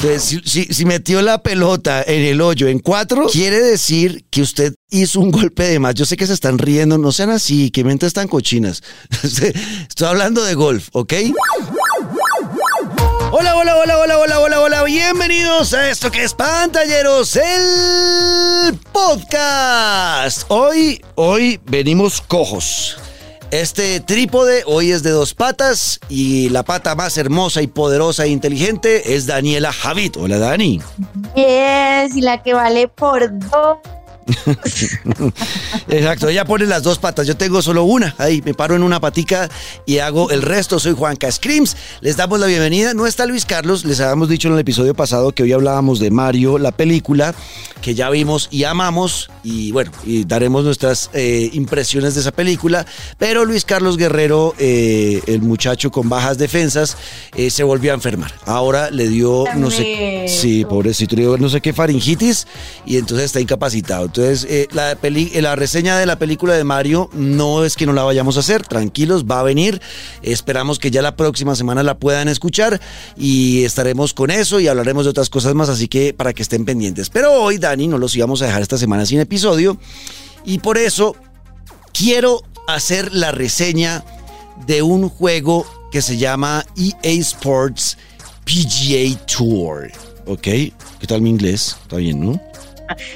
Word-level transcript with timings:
Entonces, 0.00 0.40
si, 0.44 0.64
si- 0.66 0.84
metió 0.84 1.20
la 1.22 1.42
pelota 1.42 2.04
en 2.06 2.22
el 2.22 2.40
hoyo 2.40 2.68
en 2.68 2.78
cuatro, 2.78 3.26
quiere 3.26 3.58
decir 3.60 4.24
que 4.30 4.42
usted 4.42 4.72
hizo 4.90 5.18
un 5.18 5.32
golpe 5.32 5.64
de 5.64 5.80
más. 5.80 5.94
Yo 5.96 6.04
sé 6.04 6.16
que 6.16 6.24
se 6.26 6.34
están 6.34 6.56
riendo, 6.58 6.98
no 6.98 7.10
sean 7.10 7.30
así, 7.30 7.70
que 7.72 7.82
mentes 7.82 8.12
tan 8.12 8.28
cochinas. 8.28 8.82
Estoy 9.24 10.06
hablando 10.06 10.44
de 10.44 10.54
golf, 10.54 10.88
¿ok? 10.92 11.14
Hola, 13.32 13.56
hola, 13.56 13.76
hola, 13.76 13.98
hola, 13.98 14.18
hola, 14.20 14.38
hola, 14.40 14.60
hola. 14.60 14.82
Bienvenidos 14.84 15.74
a 15.74 15.90
esto 15.90 16.12
que 16.12 16.22
es 16.22 16.32
Pantalleros, 16.32 17.34
el 17.34 18.78
podcast. 18.92 20.44
Hoy, 20.48 21.02
hoy 21.16 21.58
venimos 21.66 22.20
cojos. 22.20 22.98
Este 23.50 24.00
trípode 24.00 24.62
hoy 24.66 24.90
es 24.90 25.02
de 25.02 25.08
dos 25.08 25.32
patas 25.32 26.00
y 26.10 26.50
la 26.50 26.64
pata 26.64 26.94
más 26.94 27.16
hermosa 27.16 27.62
y 27.62 27.66
poderosa 27.66 28.24
e 28.24 28.28
inteligente 28.28 29.14
es 29.14 29.24
Daniela 29.26 29.72
Javid. 29.72 30.16
Hola, 30.18 30.38
Dani. 30.38 30.82
Yes, 31.34 32.14
y 32.14 32.20
la 32.20 32.42
que 32.42 32.52
vale 32.52 32.88
por 32.88 33.38
dos. 33.38 33.78
Exacto, 35.88 36.28
ella 36.28 36.44
pone 36.44 36.66
las 36.66 36.82
dos 36.82 36.98
patas. 36.98 37.26
Yo 37.26 37.36
tengo 37.36 37.62
solo 37.62 37.84
una. 37.84 38.14
Ahí 38.18 38.42
me 38.44 38.54
paro 38.54 38.76
en 38.76 38.82
una 38.82 39.00
patica 39.00 39.48
y 39.86 39.98
hago 39.98 40.30
el 40.30 40.42
resto. 40.42 40.78
Soy 40.78 40.94
Juanca 40.94 41.30
Screams. 41.30 41.76
Les 42.00 42.16
damos 42.16 42.38
la 42.40 42.46
bienvenida. 42.46 42.94
No 42.94 43.06
está 43.06 43.26
Luis 43.26 43.44
Carlos. 43.44 43.84
Les 43.84 44.00
habíamos 44.00 44.28
dicho 44.28 44.48
en 44.48 44.54
el 44.54 44.60
episodio 44.60 44.94
pasado 44.94 45.32
que 45.32 45.42
hoy 45.42 45.52
hablábamos 45.52 45.98
de 45.98 46.10
Mario, 46.10 46.58
la 46.58 46.72
película 46.72 47.34
que 47.80 47.94
ya 47.94 48.10
vimos 48.10 48.48
y 48.50 48.64
amamos. 48.64 49.30
Y 49.44 49.72
bueno, 49.72 49.92
y 50.04 50.24
daremos 50.24 50.64
nuestras 50.64 51.10
eh, 51.14 51.50
impresiones 51.52 52.14
de 52.14 52.20
esa 52.20 52.32
película. 52.32 52.86
Pero 53.18 53.44
Luis 53.44 53.64
Carlos 53.64 53.96
Guerrero, 53.96 54.54
eh, 54.58 55.22
el 55.26 55.42
muchacho 55.42 55.90
con 55.90 56.08
bajas 56.08 56.38
defensas, 56.38 56.96
eh, 57.34 57.50
se 57.50 57.62
volvió 57.62 57.92
a 57.92 57.94
enfermar. 57.94 58.32
Ahora 58.44 58.90
le 58.90 59.08
dio, 59.08 59.44
no 59.56 59.70
sé, 59.70 60.26
sí, 60.28 60.64
pobrecito, 60.64 61.16
le 61.16 61.22
dio 61.22 61.38
no 61.38 61.48
sé 61.48 61.60
qué 61.60 61.72
faringitis 61.72 62.46
y 62.84 62.96
entonces 62.96 63.26
está 63.26 63.40
incapacitado. 63.40 64.08
Entonces, 64.18 64.50
eh, 64.50 64.66
la, 64.72 64.98
eh, 65.00 65.42
la 65.42 65.54
reseña 65.54 65.96
de 65.96 66.04
la 66.04 66.18
película 66.18 66.54
de 66.54 66.64
Mario 66.64 67.08
no 67.12 67.64
es 67.64 67.76
que 67.76 67.86
no 67.86 67.92
la 67.92 68.02
vayamos 68.02 68.36
a 68.36 68.40
hacer, 68.40 68.66
tranquilos, 68.66 69.26
va 69.26 69.38
a 69.38 69.42
venir. 69.44 69.80
Esperamos 70.22 70.80
que 70.80 70.90
ya 70.90 71.02
la 71.02 71.14
próxima 71.14 71.54
semana 71.54 71.84
la 71.84 71.98
puedan 71.98 72.26
escuchar 72.26 72.80
y 73.16 73.62
estaremos 73.62 74.14
con 74.14 74.32
eso 74.32 74.58
y 74.58 74.66
hablaremos 74.66 75.04
de 75.04 75.10
otras 75.10 75.30
cosas 75.30 75.54
más, 75.54 75.68
así 75.68 75.86
que 75.86 76.14
para 76.14 76.32
que 76.32 76.42
estén 76.42 76.64
pendientes. 76.64 77.10
Pero 77.10 77.32
hoy, 77.32 77.58
Dani, 77.58 77.86
no 77.86 77.96
los 77.96 78.16
íbamos 78.16 78.42
a 78.42 78.46
dejar 78.46 78.60
esta 78.60 78.76
semana 78.76 79.06
sin 79.06 79.20
episodio 79.20 79.78
y 80.44 80.58
por 80.58 80.78
eso 80.78 81.14
quiero 81.92 82.42
hacer 82.66 83.14
la 83.14 83.30
reseña 83.30 84.04
de 84.66 84.82
un 84.82 85.08
juego 85.10 85.64
que 85.92 86.02
se 86.02 86.16
llama 86.16 86.66
EA 86.76 87.12
Sports 87.20 87.96
PGA 88.44 89.16
Tour. 89.26 89.92
¿Ok? 90.26 90.42
¿Qué 90.42 91.06
tal 91.06 91.22
mi 91.22 91.30
inglés? 91.30 91.76
¿Está 91.82 91.98
bien, 91.98 92.18
no? 92.18 92.47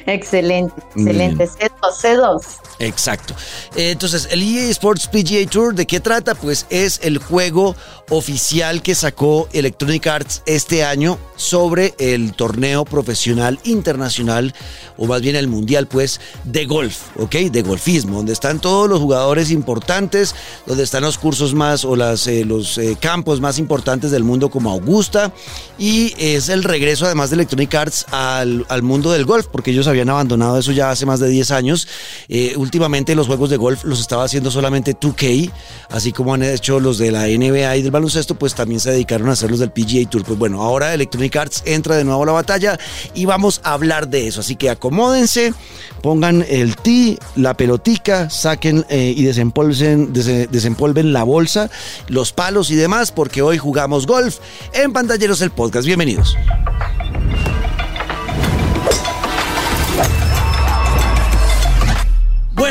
Excelente, 0.06 0.75
excelente. 0.95 1.48
C2, 1.48 1.70
C2. 2.03 2.42
Exacto. 2.78 3.34
Entonces, 3.77 4.28
el 4.31 4.42
EA 4.42 4.70
Sports 4.70 5.09
PGA 5.09 5.48
Tour, 5.48 5.75
¿de 5.75 5.87
qué 5.87 6.01
trata? 6.01 6.34
Pues 6.34 6.67
es 6.70 7.01
el 7.03 7.19
juego 7.19 7.77
oficial 8.12 8.82
que 8.82 8.94
sacó 8.94 9.48
Electronic 9.55 10.06
Arts 10.06 10.42
este 10.44 10.84
año 10.84 11.18
sobre 11.36 11.94
el 11.98 12.34
torneo 12.34 12.84
profesional 12.84 13.58
internacional, 13.64 14.54
o 14.98 15.06
más 15.06 15.22
bien 15.22 15.34
el 15.34 15.48
mundial, 15.48 15.88
pues, 15.88 16.20
de 16.44 16.66
golf, 16.66 16.98
¿ok? 17.19 17.34
De 17.50 17.62
golfismo, 17.62 18.19
donde 18.19 18.34
están 18.34 18.60
todos 18.60 18.88
los 18.88 19.00
jugadores 19.00 19.50
importantes, 19.50 20.34
donde 20.66 20.84
están 20.84 21.02
los 21.02 21.16
cursos 21.16 21.54
más 21.54 21.86
o 21.86 21.96
las, 21.96 22.27
eh, 22.27 22.44
los 22.44 22.77
eh, 22.77 22.98
campos 23.00 23.41
más 23.41 23.58
importantes 23.58 24.10
del 24.10 24.24
mundo 24.24 24.50
como 24.50 24.70
Augusta, 24.70 25.32
y 25.78 26.14
es 26.19 26.50
el 26.50 26.64
regreso 26.64 27.06
además 27.06 27.30
de 27.30 27.36
Electronic 27.36 27.74
Arts 27.74 28.06
al, 28.10 28.66
al 28.69 28.82
mundo 28.82 29.10
del 29.10 29.24
golf, 29.24 29.47
porque 29.50 29.70
ellos 29.70 29.86
habían 29.86 30.10
abandonado 30.10 30.58
eso 30.58 30.70
ya 30.72 30.91
hace 30.91 31.06
más 31.06 31.19
de 31.19 31.28
10 31.28 31.50
años. 31.50 31.88
Eh, 32.28 32.54
últimamente 32.56 33.14
los 33.14 33.26
juegos 33.26 33.48
de 33.48 33.56
golf 33.56 33.84
los 33.84 34.00
estaba 34.00 34.24
haciendo 34.24 34.50
solamente 34.50 34.94
2K, 34.94 35.50
así 35.88 36.12
como 36.12 36.34
han 36.34 36.42
hecho 36.42 36.78
los 36.78 36.98
de 36.98 37.10
la 37.10 37.26
NBA 37.26 37.76
y 37.78 37.82
del 37.82 38.01
baloncesto, 38.02 38.34
pues 38.34 38.54
también 38.54 38.80
se 38.80 38.90
dedicaron 38.90 39.28
a 39.28 39.32
hacer 39.32 39.50
los 39.50 39.60
del 39.60 39.70
PGA 39.70 40.08
Tour. 40.10 40.24
Pues 40.24 40.38
bueno, 40.38 40.60
ahora 40.62 40.92
Electronic 40.92 41.36
Arts 41.36 41.62
entra 41.66 41.96
de 41.96 42.04
nuevo 42.04 42.22
a 42.22 42.26
la 42.26 42.32
batalla 42.32 42.78
y 43.14 43.24
vamos 43.26 43.60
a 43.62 43.72
hablar 43.74 44.08
de 44.08 44.26
eso. 44.26 44.40
Así 44.40 44.56
que 44.56 44.70
acomódense, 44.70 45.54
pongan 46.02 46.44
el 46.48 46.76
tee, 46.76 47.18
la 47.36 47.54
pelotica, 47.54 48.28
saquen 48.28 48.84
eh, 48.88 49.14
y 49.16 49.22
desempolven, 49.22 50.12
dese- 50.12 50.48
desempolven 50.48 51.12
la 51.12 51.22
bolsa, 51.22 51.70
los 52.08 52.32
palos 52.32 52.70
y 52.70 52.74
demás, 52.74 53.12
porque 53.12 53.40
hoy 53.40 53.56
jugamos 53.58 54.06
golf 54.06 54.38
en 54.72 54.92
Pantalleros 54.92 55.40
el 55.40 55.50
Podcast. 55.52 55.86
Bienvenidos. 55.86 56.36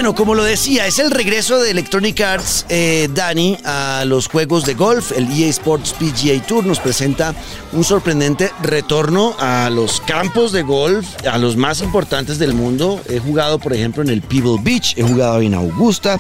Bueno, 0.01 0.16
como 0.16 0.34
lo 0.34 0.44
decía, 0.44 0.88
es 0.88 0.97
el 0.97 1.12
regreso 1.12 1.62
de 1.62 1.69
Electronic 1.69 2.19
Arts, 2.22 2.66
eh, 2.69 3.07
Dani, 3.13 3.56
a 3.63 4.03
los 4.03 4.28
juegos 4.28 4.66
de 4.66 4.73
golf. 4.73 5.12
El 5.12 5.31
EA 5.31 5.47
Sports 5.50 5.94
PGA 5.94 6.44
Tour 6.44 6.66
nos 6.66 6.79
presenta 6.79 7.35
un 7.72 7.84
sorprendente 7.84 8.51
retorno 8.63 9.35
a 9.38 9.69
los 9.69 10.01
campos 10.01 10.53
de 10.53 10.63
golf, 10.63 11.06
a 11.31 11.38
los 11.38 11.56
más 11.56 11.81
importantes 11.84 12.40
del 12.40 12.56
mundo. 12.56 13.00
He 13.09 13.19
jugado, 13.19 13.59
por 13.59 13.73
ejemplo, 13.73 14.01
en 14.01 14.09
el 14.09 14.23
Pebble 14.23 14.57
Beach, 14.63 14.95
he 14.97 15.03
jugado 15.03 15.40
en 15.40 15.53
Augusta, 15.53 16.19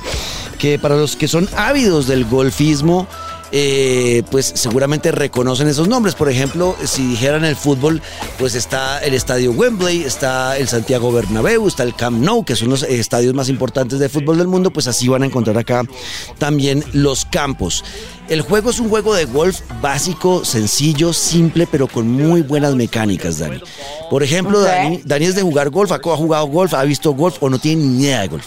que 0.59 0.77
para 0.77 0.95
los 0.95 1.15
que 1.15 1.27
son 1.27 1.49
ávidos 1.57 2.05
del 2.05 2.25
golfismo, 2.25 3.07
eh, 3.51 4.23
pues 4.31 4.51
seguramente 4.55 5.11
reconocen 5.11 5.67
esos 5.67 5.87
nombres. 5.87 6.15
Por 6.15 6.29
ejemplo, 6.29 6.75
si 6.83 7.05
dijeran 7.07 7.43
el 7.45 7.55
fútbol, 7.55 8.01
pues 8.39 8.55
está 8.55 8.99
el 8.99 9.13
estadio 9.13 9.51
Wembley, 9.51 10.03
está 10.03 10.57
el 10.57 10.67
Santiago 10.67 11.11
Bernabéu, 11.11 11.67
está 11.67 11.83
el 11.83 11.95
Camp 11.95 12.19
Nou, 12.21 12.43
que 12.45 12.55
son 12.55 12.69
los 12.69 12.83
estadios 12.83 13.33
más 13.33 13.49
importantes 13.49 13.99
de 13.99 14.09
fútbol 14.09 14.37
del 14.37 14.47
mundo, 14.47 14.71
pues 14.71 14.87
así 14.87 15.07
van 15.07 15.23
a 15.23 15.25
encontrar 15.25 15.57
acá 15.57 15.83
también 16.37 16.83
los 16.93 17.25
campos. 17.25 17.83
El 18.29 18.41
juego 18.41 18.69
es 18.69 18.79
un 18.79 18.89
juego 18.89 19.13
de 19.13 19.25
golf 19.25 19.59
básico, 19.81 20.45
sencillo, 20.45 21.11
simple, 21.11 21.67
pero 21.69 21.87
con 21.87 22.07
muy 22.07 22.41
buenas 22.41 22.75
mecánicas, 22.75 23.39
Dani. 23.39 23.61
Por 24.09 24.23
ejemplo. 24.23 24.61
Dani, 24.61 25.01
Dani 25.03 25.25
es 25.25 25.35
de 25.35 25.41
jugar 25.41 25.69
golf, 25.69 25.91
ha 25.91 25.95
ha 25.95 26.17
jugado 26.17 26.45
golf, 26.47 26.73
ha 26.73 26.83
visto 26.83 27.11
golf 27.11 27.37
o 27.41 27.49
no 27.49 27.59
tiene 27.59 27.83
ni 27.83 28.03
idea 28.03 28.21
de 28.21 28.27
golf. 28.29 28.45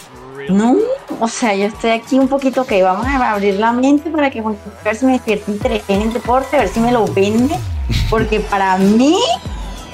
No, 0.48 0.76
o 1.20 1.28
sea, 1.28 1.54
yo 1.54 1.66
estoy 1.66 1.91
aquí 1.91 2.19
un 2.19 2.28
poquito 2.28 2.64
que 2.64 2.82
vamos 2.82 3.06
a 3.06 3.32
abrir 3.32 3.54
la 3.54 3.72
mente 3.72 4.10
para 4.10 4.30
que 4.30 4.41
Juan 4.41 4.56
Carlos 4.82 5.02
me 5.02 5.12
despierte 5.12 5.50
interés 5.50 5.82
en 5.88 6.02
el 6.02 6.12
deporte, 6.12 6.56
a 6.56 6.60
ver 6.60 6.69
si 6.69 6.80
me 6.80 6.92
lo 6.92 7.06
vende, 7.06 7.54
porque 8.10 8.41
para 8.41 8.76
mí 8.78 9.19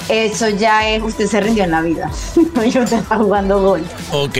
eso 0.09 0.49
ya 0.49 0.89
es, 0.89 1.01
usted 1.01 1.27
se 1.27 1.39
rindió 1.39 1.63
en 1.63 1.71
la 1.71 1.81
vida. 1.81 2.11
yo 2.71 2.83
está 2.83 3.17
jugando 3.17 3.61
gol. 3.61 3.83
Ok. 4.11 4.37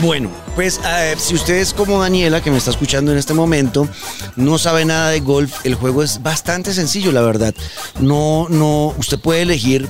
Bueno, 0.00 0.30
pues 0.54 0.80
eh, 0.86 1.16
si 1.18 1.34
usted 1.34 1.54
es 1.54 1.72
como 1.72 2.00
Daniela, 2.00 2.40
que 2.40 2.50
me 2.50 2.58
está 2.58 2.70
escuchando 2.70 3.10
en 3.10 3.18
este 3.18 3.34
momento, 3.34 3.88
no 4.36 4.58
sabe 4.58 4.84
nada 4.84 5.10
de 5.10 5.20
golf, 5.20 5.64
el 5.64 5.74
juego 5.74 6.02
es 6.02 6.22
bastante 6.22 6.72
sencillo, 6.72 7.10
la 7.10 7.22
verdad. 7.22 7.54
No, 7.98 8.46
no, 8.48 8.94
usted 8.98 9.18
puede 9.18 9.42
elegir, 9.42 9.88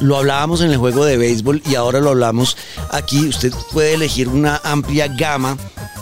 lo 0.00 0.16
hablábamos 0.16 0.60
en 0.60 0.70
el 0.70 0.76
juego 0.76 1.04
de 1.04 1.16
béisbol 1.16 1.62
y 1.66 1.74
ahora 1.74 2.00
lo 2.00 2.10
hablamos 2.10 2.56
aquí, 2.90 3.26
usted 3.28 3.52
puede 3.72 3.94
elegir 3.94 4.28
una 4.28 4.60
amplia 4.64 5.08
gama 5.08 5.56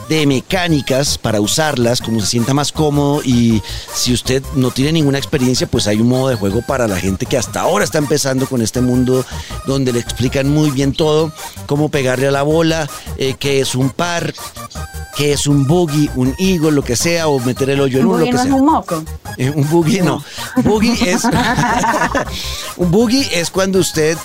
de 0.09 0.27
mecánicas 0.27 1.16
para 1.16 1.41
usarlas, 1.41 2.00
como 2.00 2.21
se 2.21 2.27
sienta 2.27 2.53
más 2.53 2.72
cómodo 2.72 3.22
y 3.25 3.62
si 3.94 4.12
usted 4.12 4.43
no 4.55 4.71
tiene 4.71 4.93
ninguna 4.93 5.19
experiencia, 5.19 5.66
pues 5.66 5.87
hay 5.87 6.00
un 6.00 6.09
modo 6.09 6.28
de 6.28 6.37
juego 6.37 6.62
para 6.66 6.87
la 6.87 6.99
gente 6.99 7.27
que 7.27 7.38
hasta 7.38 7.60
ahora 7.60 7.84
está 7.84 7.99
empezando 7.99 8.47
con 8.47 8.60
este 8.60 8.81
mundo 8.81 9.25
donde 9.66 9.93
le 9.93 10.00
explican 10.00 10.49
muy 10.50 10.71
bien 10.71 10.93
todo, 10.93 11.32
cómo 11.66 11.88
pegarle 11.88 12.28
a 12.28 12.32
la 12.32 12.43
bola, 12.43 12.88
eh, 13.16 13.37
qué 13.38 13.61
es 13.61 13.75
un 13.75 13.91
par, 13.91 14.34
qué 15.16 15.32
es 15.32 15.47
un 15.47 15.66
boogie, 15.66 16.10
un 16.16 16.34
eagle, 16.38 16.72
lo 16.72 16.82
que 16.82 16.97
sea, 16.97 17.28
o 17.28 17.38
meter 17.41 17.70
el 17.70 17.80
hoyo 17.80 18.00
en 18.00 18.06
uno, 18.06 18.19
lo 18.19 18.25
que 18.25 18.32
no 18.32 18.38
es 18.38 18.44
sea. 18.44 18.54
un 18.54 18.64
moco. 18.66 19.02
Eh, 19.36 19.50
un 19.54 19.69
boogie 19.70 20.02
no. 20.02 20.22
Boogie 20.64 21.10
es. 21.10 21.22
un 22.76 22.91
boogie 22.91 23.28
es 23.32 23.50
cuando 23.50 23.78
usted. 23.78 24.16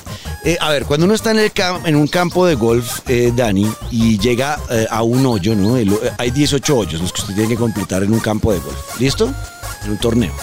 eh, 0.43 0.57
a 0.59 0.69
ver, 0.69 0.85
cuando 0.85 1.05
uno 1.05 1.15
está 1.15 1.31
en, 1.31 1.39
el 1.39 1.53
cam- 1.53 1.81
en 1.85 1.95
un 1.95 2.07
campo 2.07 2.45
de 2.45 2.55
golf, 2.55 2.99
eh, 3.07 3.31
Dani, 3.35 3.71
y 3.91 4.17
llega 4.19 4.59
a 4.89 5.03
un 5.03 5.25
hoyo, 5.25 5.55
¿no? 5.55 5.77
El- 5.77 5.97
hay 6.17 6.31
18 6.31 6.77
hoyos 6.77 7.01
los 7.01 7.13
que 7.13 7.21
usted 7.21 7.33
tiene 7.35 7.49
que 7.49 7.55
completar 7.57 8.03
en 8.03 8.13
un 8.13 8.19
campo 8.19 8.51
de 8.51 8.59
golf. 8.59 8.99
¿Listo? 8.99 9.31
En 9.83 9.91
un 9.91 9.97
torneo. 9.97 10.33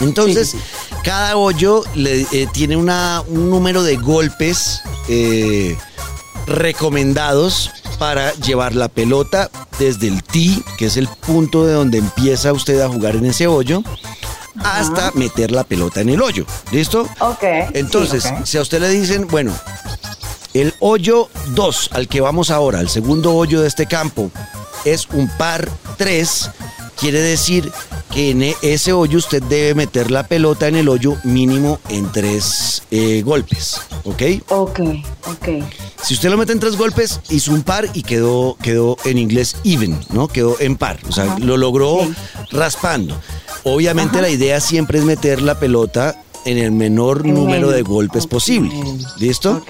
Entonces, 0.00 0.50
Sí, 0.50 0.58
cada 1.04 1.36
hoyo 1.36 1.84
le, 1.94 2.24
tiene 2.52 2.76
una, 2.76 3.22
un 3.28 3.48
número 3.48 3.82
de 3.84 3.96
golpes 3.96 4.80
recomendados 6.46 7.70
para 7.98 8.32
llevar 8.34 8.74
la 8.74 8.88
pelota 8.88 9.50
desde 9.78 10.08
el 10.08 10.22
tee, 10.22 10.62
que 10.78 10.86
es 10.86 10.96
el 10.96 11.08
punto 11.08 11.66
de 11.66 11.74
donde 11.74 11.98
empieza 11.98 12.52
usted 12.52 12.80
a 12.80 12.88
jugar 12.88 13.16
en 13.16 13.26
ese 13.26 13.46
hoyo, 13.46 13.82
hasta 14.62 15.10
meter 15.12 15.50
la 15.50 15.64
pelota 15.64 16.00
en 16.00 16.10
el 16.10 16.22
hoyo. 16.22 16.46
¿Listo? 16.70 17.08
Ok. 17.20 17.42
Entonces, 17.72 18.22
sí, 18.22 18.30
si 18.44 18.58
a 18.58 18.62
usted 18.62 18.80
le 18.80 18.88
dicen, 18.88 19.26
bueno, 19.28 19.52
el 20.54 20.74
hoyo 20.80 21.28
2 21.48 21.90
al 21.92 22.08
que 22.08 22.20
vamos 22.20 22.50
ahora, 22.50 22.80
el 22.80 22.88
segundo 22.88 23.34
hoyo 23.34 23.60
de 23.60 23.68
este 23.68 23.86
campo, 23.86 24.30
es 24.84 25.08
un 25.12 25.28
par 25.36 25.68
3, 25.96 26.50
quiere 26.96 27.20
decir 27.20 27.72
que 28.12 28.30
en 28.30 28.42
ese 28.62 28.92
hoyo 28.92 29.18
usted 29.18 29.42
debe 29.42 29.74
meter 29.74 30.10
la 30.10 30.26
pelota 30.26 30.68
en 30.68 30.76
el 30.76 30.88
hoyo 30.88 31.16
mínimo 31.24 31.80
en 31.88 32.10
tres 32.12 32.82
eh, 32.90 33.22
golpes, 33.22 33.80
¿ok? 34.04 34.22
Ok, 34.48 34.80
ok. 35.26 35.48
Si 36.02 36.14
usted 36.14 36.30
lo 36.30 36.36
mete 36.36 36.52
en 36.52 36.60
tres 36.60 36.76
golpes, 36.76 37.20
hizo 37.30 37.52
un 37.52 37.62
par 37.62 37.88
y 37.94 38.02
quedó, 38.02 38.56
quedó 38.62 38.96
en 39.04 39.18
inglés 39.18 39.56
even, 39.64 39.98
¿no? 40.10 40.28
Quedó 40.28 40.60
en 40.60 40.76
par, 40.76 40.98
o 41.08 41.12
sea, 41.12 41.38
lo 41.38 41.56
logró 41.56 42.00
raspando. 42.50 43.16
Obviamente 43.64 44.20
la 44.20 44.28
idea 44.28 44.60
siempre 44.60 44.98
es 44.98 45.04
meter 45.04 45.40
la 45.40 45.58
pelota 45.58 46.16
en 46.44 46.58
el 46.58 46.72
menor 46.72 47.24
número 47.26 47.70
de 47.70 47.82
golpes 47.82 48.26
posible. 48.26 48.74
¿Listo? 49.18 49.62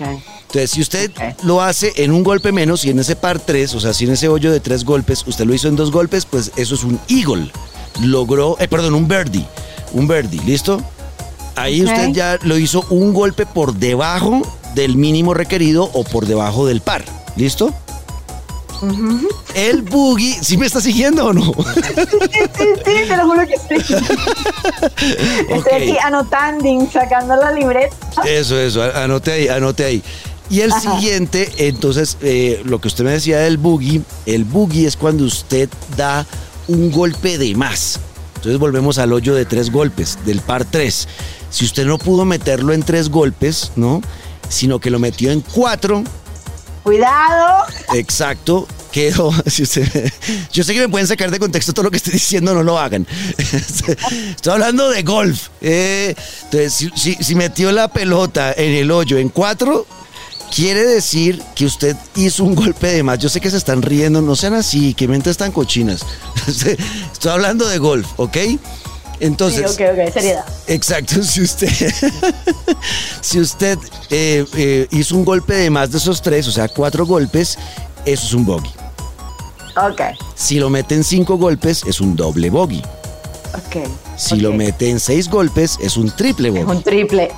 Entonces, 0.55 0.71
si 0.71 0.81
usted 0.81 1.11
lo 1.43 1.63
hace 1.63 1.93
en 1.97 2.13
un 2.13 2.23
golpe 2.23 2.53
menos 2.53 2.85
y 2.85 2.91
en 2.91 2.99
ese 2.99 3.17
par 3.17 3.41
tres, 3.41 3.75
o 3.75 3.81
sea, 3.81 3.93
si 3.93 4.05
en 4.05 4.13
ese 4.13 4.29
hoyo 4.29 4.53
de 4.53 4.61
tres 4.61 4.85
golpes 4.85 5.25
usted 5.27 5.45
lo 5.45 5.55
hizo 5.55 5.69
en 5.69 5.77
dos 5.77 5.91
golpes, 5.91 6.27
pues 6.27 6.53
eso 6.57 6.75
es 6.75 6.85
un 6.85 7.01
eagle. 7.09 7.51
Logró, 8.01 8.57
eh, 8.59 8.69
perdón, 8.69 8.95
un 8.95 9.09
birdie. 9.09 9.47
Un 9.93 10.09
birdie, 10.09 10.41
¿listo? 10.45 10.83
Ahí 11.57 11.85
usted 11.85 12.09
ya 12.11 12.39
lo 12.43 12.59
hizo 12.59 12.85
un 12.91 13.15
golpe 13.15 13.47
por 13.47 13.75
debajo 13.75 14.43
del 14.75 14.97
mínimo 14.97 15.35
requerido 15.35 15.89
o 15.93 16.03
por 16.05 16.27
debajo 16.27 16.67
del 16.67 16.81
par. 16.81 17.05
¿Listo? 17.37 17.73
El 19.55 19.83
boogie, 19.83 20.37
¿sí 20.43 20.57
me 20.57 20.67
está 20.67 20.81
siguiendo 20.81 21.27
o 21.27 21.33
no? 21.33 21.43
Sí, 21.45 21.53
sí, 22.59 22.65
sí, 22.85 23.09
te 23.09 23.17
lo 23.17 23.25
juro 23.29 23.47
que 23.47 23.57
sí. 23.57 23.95
Estoy 25.49 25.73
aquí 25.73 25.97
anotando, 26.03 26.89
sacando 26.93 27.37
la 27.37 27.53
libreta. 27.53 27.97
Eso, 28.27 28.59
eso, 28.59 28.83
anote 28.83 29.33
ahí, 29.33 29.49
anote 29.49 29.85
ahí. 29.85 30.03
Y 30.51 30.61
el 30.61 30.73
siguiente, 30.73 31.51
entonces, 31.57 32.19
eh, 32.21 32.61
lo 32.65 32.81
que 32.81 32.89
usted 32.89 33.05
me 33.05 33.13
decía 33.13 33.39
del 33.39 33.57
boogie, 33.57 34.03
el 34.27 34.45
boogie 34.45 34.87
es 34.87 34.97
cuando 34.97 35.25
usted 35.25 35.69
da 35.97 36.27
un 36.69 36.91
golpe 36.91 37.39
de 37.39 37.55
más. 37.55 38.01
Entonces 38.37 38.59
volvemos 38.59 38.99
al 38.99 39.13
hoyo 39.13 39.35
de 39.35 39.45
tres 39.45 39.71
golpes, 39.71 40.19
del 40.27 40.41
par 40.41 40.65
tres. 40.65 41.09
Si 41.51 41.65
usted 41.65 41.87
no 41.87 41.99
pudo 41.99 42.25
meterlo 42.25 42.73
en 42.73 42.83
tres 42.83 43.09
golpes, 43.09 43.73
¿no? 43.77 44.03
Sino 44.49 44.79
que 44.79 44.91
lo 44.91 44.99
metió 44.99 45.31
en 45.31 45.41
cuatro, 45.41 46.05
Cuidado. 46.85 47.65
Exacto. 47.95 48.69
Quedó, 48.93 49.33
yo 50.53 50.63
sé 50.63 50.73
que 50.73 50.81
me 50.81 50.89
pueden 50.89 51.09
sacar 51.09 51.29
de 51.33 51.41
contexto 51.41 51.73
todo 51.73 51.87
lo 51.87 51.91
que 51.91 51.97
estoy 51.97 52.13
diciendo, 52.13 52.55
no 52.55 52.63
lo 52.63 52.79
hagan. 52.79 53.09
Estoy 53.39 54.53
hablando 54.53 54.89
de 54.89 55.03
golf. 55.03 55.49
Eh, 55.61 56.15
entonces, 56.45 56.93
si, 56.95 57.35
metió 57.35 57.73
la 57.73 57.89
pelota 57.89 58.53
en 58.53 58.71
el 58.71 58.93
hoyo 58.93 59.19
en 59.19 59.31
cuatro, 59.31 59.85
quiere 60.55 60.85
decir 60.85 61.43
que 61.55 61.67
usted 61.67 61.97
hizo 62.15 62.45
un 62.45 62.55
golpe 62.55 62.87
de 62.87 63.03
más. 63.03 63.19
Yo 63.19 63.29
sé 63.29 63.41
que 63.41 63.51
se 63.51 63.57
están 63.57 63.83
riendo, 63.83 64.23
no 64.23 64.37
sean 64.37 64.55
así, 64.55 64.95
que 64.95 65.09
mentes 65.09 65.37
tan 65.37 65.51
cochinas. 65.51 66.03
Estoy 66.47 67.33
hablando 67.33 67.67
de 67.67 67.79
golf, 67.79 68.07
¿ok? 68.17 68.37
Entonces. 69.21 69.71
Sí, 69.71 69.83
ok, 69.83 69.91
ok, 69.93 70.13
seriedad. 70.13 70.45
Exacto, 70.67 71.23
si 71.23 71.43
usted, 71.43 71.69
si 73.21 73.41
usted 73.41 73.79
eh, 74.11 74.45
eh, 74.57 74.87
hizo 74.91 75.17
un 75.17 75.25
golpe 75.25 75.55
de 75.55 75.71
más 75.71 75.91
de 75.91 75.99
esos 75.99 76.23
tres, 76.23 76.47
o 76.47 76.53
sea, 76.53 76.69
cuatro 76.69 77.07
golpes, 77.07 77.59
eso 78.05 78.27
es 78.27 78.35
un 78.35 78.45
bogey. 78.45 78.71
Ok. 79.77 80.03
Si 80.37 80.59
lo 80.59 80.71
mete 80.71 80.95
en 80.95 81.03
cinco 81.03 81.37
golpes, 81.37 81.83
es 81.87 82.01
un 82.01 82.15
doble 82.15 82.51
bogey. 82.51 82.83
Ok. 83.55 83.89
Si 84.17 84.37
lo 84.37 84.53
mete 84.53 84.89
en 84.89 85.01
seis 85.01 85.29
golpes, 85.29 85.79
es 85.81 85.97
un 85.97 86.15
triple 86.15 86.51
bogey. 86.51 86.63
Es 86.63 86.69
un 86.69 86.83
triple. 86.83 87.33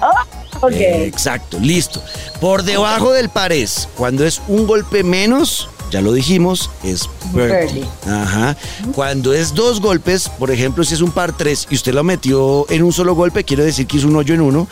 Exacto, 0.72 1.58
listo. 1.60 2.02
Por 2.40 2.62
debajo 2.62 3.12
del 3.12 3.28
pares, 3.28 3.88
cuando 3.96 4.24
es 4.24 4.40
un 4.48 4.66
golpe 4.66 5.02
menos, 5.02 5.68
ya 5.90 6.00
lo 6.00 6.12
dijimos, 6.12 6.70
es 6.82 7.08
birdie. 7.32 7.84
Ajá. 8.06 8.56
Cuando 8.92 9.32
es 9.32 9.54
dos 9.54 9.80
golpes, 9.80 10.28
por 10.28 10.50
ejemplo, 10.50 10.84
si 10.84 10.94
es 10.94 11.00
un 11.00 11.12
par 11.12 11.36
tres 11.36 11.66
y 11.70 11.76
usted 11.76 11.94
lo 11.94 12.02
metió 12.02 12.66
en 12.70 12.82
un 12.82 12.92
solo 12.92 13.14
golpe, 13.14 13.44
quiere 13.44 13.64
decir 13.64 13.86
que 13.86 13.98
hizo 13.98 14.08
un 14.08 14.16
hoyo 14.16 14.34
en 14.34 14.40
uno, 14.40 14.66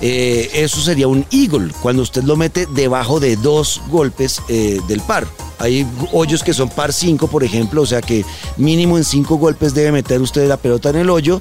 eh, 0.00 0.50
eso 0.54 0.80
sería 0.80 1.08
un 1.08 1.24
eagle, 1.30 1.72
cuando 1.82 2.02
usted 2.02 2.24
lo 2.24 2.36
mete 2.36 2.66
debajo 2.66 3.20
de 3.20 3.36
dos 3.36 3.80
golpes 3.88 4.42
eh, 4.48 4.80
del 4.88 5.00
par. 5.00 5.26
Hay 5.58 5.86
hoyos 6.12 6.42
que 6.42 6.52
son 6.52 6.68
par 6.68 6.92
cinco, 6.92 7.28
por 7.28 7.42
ejemplo, 7.42 7.82
o 7.82 7.86
sea 7.86 8.02
que 8.02 8.24
mínimo 8.56 8.98
en 8.98 9.04
cinco 9.04 9.36
golpes 9.36 9.72
debe 9.72 9.92
meter 9.92 10.20
usted 10.20 10.48
la 10.48 10.58
pelota 10.58 10.90
en 10.90 10.96
el 10.96 11.10
hoyo, 11.10 11.40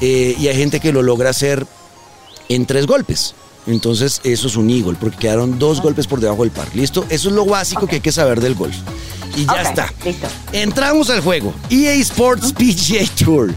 eh, 0.00 0.34
y 0.38 0.48
hay 0.48 0.56
gente 0.56 0.80
que 0.80 0.92
lo 0.92 1.02
logra 1.02 1.30
hacer 1.30 1.66
en 2.48 2.66
tres 2.66 2.86
golpes. 2.86 3.34
Entonces 3.66 4.20
eso 4.24 4.48
es 4.48 4.56
un 4.56 4.70
eagle, 4.70 4.96
porque 5.00 5.18
quedaron 5.18 5.58
dos 5.58 5.80
golpes 5.80 6.06
por 6.06 6.20
debajo 6.20 6.42
del 6.42 6.50
par. 6.50 6.68
¿Listo? 6.74 7.04
Eso 7.08 7.28
es 7.28 7.34
lo 7.34 7.44
básico 7.44 7.86
que 7.86 7.96
hay 7.96 8.00
que 8.00 8.12
saber 8.12 8.40
del 8.40 8.54
golf. 8.54 8.76
Y 9.36 9.46
ya 9.46 9.62
está. 9.62 9.92
Entramos 10.52 11.10
al 11.10 11.20
juego. 11.20 11.54
EA 11.70 11.94
Sports 11.94 12.52
PGA 12.52 13.06
Tour. 13.24 13.54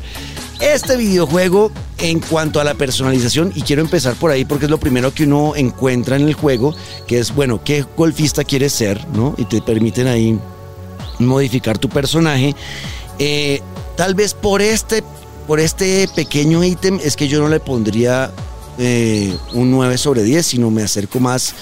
Este 0.62 0.96
videojuego, 0.96 1.72
en 1.98 2.22
cuanto 2.22 2.62
a 2.62 2.64
la 2.64 2.76
personalización, 2.76 3.52
y 3.56 3.62
quiero 3.62 3.82
empezar 3.82 4.14
por 4.16 4.32
ahí 4.32 4.46
porque 4.46 4.66
es 4.66 4.72
lo 4.72 4.80
primero 4.80 5.14
que 5.14 5.26
uno 5.26 5.54
encuentra 5.56 6.16
en 6.16 6.28
el 6.28 6.34
juego, 6.34 6.74
que 7.08 7.20
es, 7.20 7.36
bueno, 7.36 7.62
qué 7.64 7.86
golfista 7.98 8.46
quieres 8.46 8.72
ser, 8.72 9.06
¿no? 9.10 9.36
Y 9.38 9.46
te 9.46 9.62
permiten 9.62 10.08
ahí 10.08 10.40
modificar 11.20 11.78
tu 11.78 11.90
personaje. 11.90 12.56
Eh, 13.20 13.62
tal 13.98 14.16
vez 14.16 14.34
por 14.34 14.62
este, 14.62 15.04
por 15.46 15.60
este 15.60 16.08
pequeño 16.16 16.64
ítem 16.64 17.00
es 17.04 17.18
que 17.18 17.28
yo 17.28 17.42
no 17.42 17.50
le 17.50 17.60
pondría 17.60 18.32
eh, 18.78 19.36
un 19.54 19.72
9 19.72 19.98
sobre 19.98 20.24
10, 20.24 20.46
sino 20.46 20.72
me 20.72 20.84
acerco 20.84 21.20
más 21.20 21.56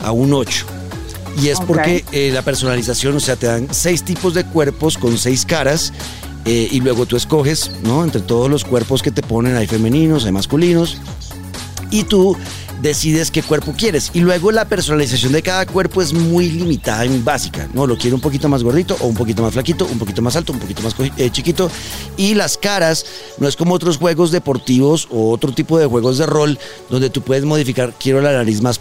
a 0.00 0.12
un 0.12 0.32
8. 0.32 0.66
Y 1.42 1.48
es 1.48 1.60
porque 1.60 2.04
eh, 2.10 2.30
la 2.32 2.42
personalización, 2.42 3.16
o 3.16 3.20
sea, 3.20 3.36
te 3.36 3.46
dan 3.46 3.68
seis 3.70 4.02
tipos 4.02 4.34
de 4.34 4.44
cuerpos 4.44 4.98
con 4.98 5.16
seis 5.18 5.46
caras 5.46 5.92
eh, 6.44 6.68
y 6.70 6.80
luego 6.80 7.06
tú 7.06 7.16
escoges, 7.16 7.70
¿no? 7.84 8.02
Entre 8.02 8.20
todos 8.20 8.50
los 8.50 8.64
cuerpos 8.64 9.02
que 9.02 9.12
te 9.12 9.22
ponen, 9.22 9.56
hay 9.56 9.66
femeninos, 9.66 10.24
hay 10.24 10.32
masculinos. 10.32 10.98
Y 11.90 12.04
tú 12.04 12.36
decides 12.80 13.30
qué 13.30 13.42
cuerpo 13.42 13.74
quieres. 13.76 14.10
Y 14.14 14.20
luego 14.20 14.52
la 14.52 14.66
personalización 14.66 15.32
de 15.32 15.42
cada 15.42 15.66
cuerpo 15.66 16.02
es 16.02 16.12
muy 16.12 16.48
limitada 16.48 17.04
y 17.04 17.20
básica. 17.20 17.68
No, 17.72 17.86
lo 17.86 17.96
quiero 17.96 18.16
un 18.16 18.22
poquito 18.22 18.48
más 18.48 18.62
gordito 18.62 18.96
o 19.00 19.06
un 19.06 19.14
poquito 19.14 19.42
más 19.42 19.52
flaquito, 19.52 19.86
un 19.86 19.98
poquito 19.98 20.22
más 20.22 20.36
alto, 20.36 20.52
un 20.52 20.58
poquito 20.58 20.82
más 20.82 20.94
eh, 21.16 21.30
chiquito. 21.30 21.70
Y 22.16 22.34
las 22.34 22.56
caras 22.58 23.06
no 23.38 23.48
es 23.48 23.56
como 23.56 23.74
otros 23.74 23.98
juegos 23.98 24.30
deportivos 24.30 25.08
o 25.10 25.30
otro 25.30 25.52
tipo 25.52 25.78
de 25.78 25.86
juegos 25.86 26.18
de 26.18 26.26
rol 26.26 26.58
donde 26.90 27.10
tú 27.10 27.22
puedes 27.22 27.44
modificar. 27.44 27.94
Quiero 27.98 28.20
la 28.20 28.32
nariz 28.32 28.62
más 28.62 28.80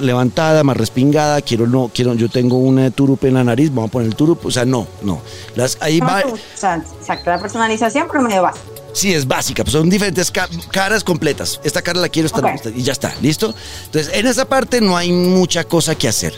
levantada, 0.00 0.64
más 0.64 0.76
respingada. 0.76 1.40
Quiero 1.42 1.66
no, 1.66 1.90
quiero, 1.92 2.14
yo 2.14 2.28
tengo 2.28 2.58
una 2.58 2.90
turupe 2.90 3.28
en 3.28 3.34
la 3.34 3.44
nariz, 3.44 3.70
vamos 3.70 3.88
a 3.88 3.92
poner 3.92 4.08
el 4.08 4.14
turupe. 4.14 4.48
O 4.48 4.50
sea, 4.50 4.64
no, 4.64 4.86
no. 5.02 5.20
Las, 5.54 5.78
ahí 5.80 6.00
va. 6.00 6.22
O 6.26 6.36
sea, 6.54 6.82
la 7.24 7.40
personalización, 7.40 8.06
pero 8.10 8.22
medio 8.22 8.42
básica. 8.42 8.77
Sí, 8.98 9.14
es 9.14 9.28
básica, 9.28 9.62
pues 9.62 9.74
son 9.74 9.88
diferentes 9.88 10.32
caras 10.72 11.04
completas. 11.04 11.60
Esta 11.62 11.82
cara 11.82 12.00
la 12.00 12.08
quiero 12.08 12.26
estar 12.26 12.60
y 12.74 12.82
ya 12.82 12.90
está, 12.90 13.14
¿listo? 13.22 13.54
Entonces, 13.84 14.12
en 14.12 14.26
esa 14.26 14.44
parte 14.44 14.80
no 14.80 14.96
hay 14.96 15.12
mucha 15.12 15.62
cosa 15.62 15.94
que 15.94 16.08
hacer. 16.08 16.34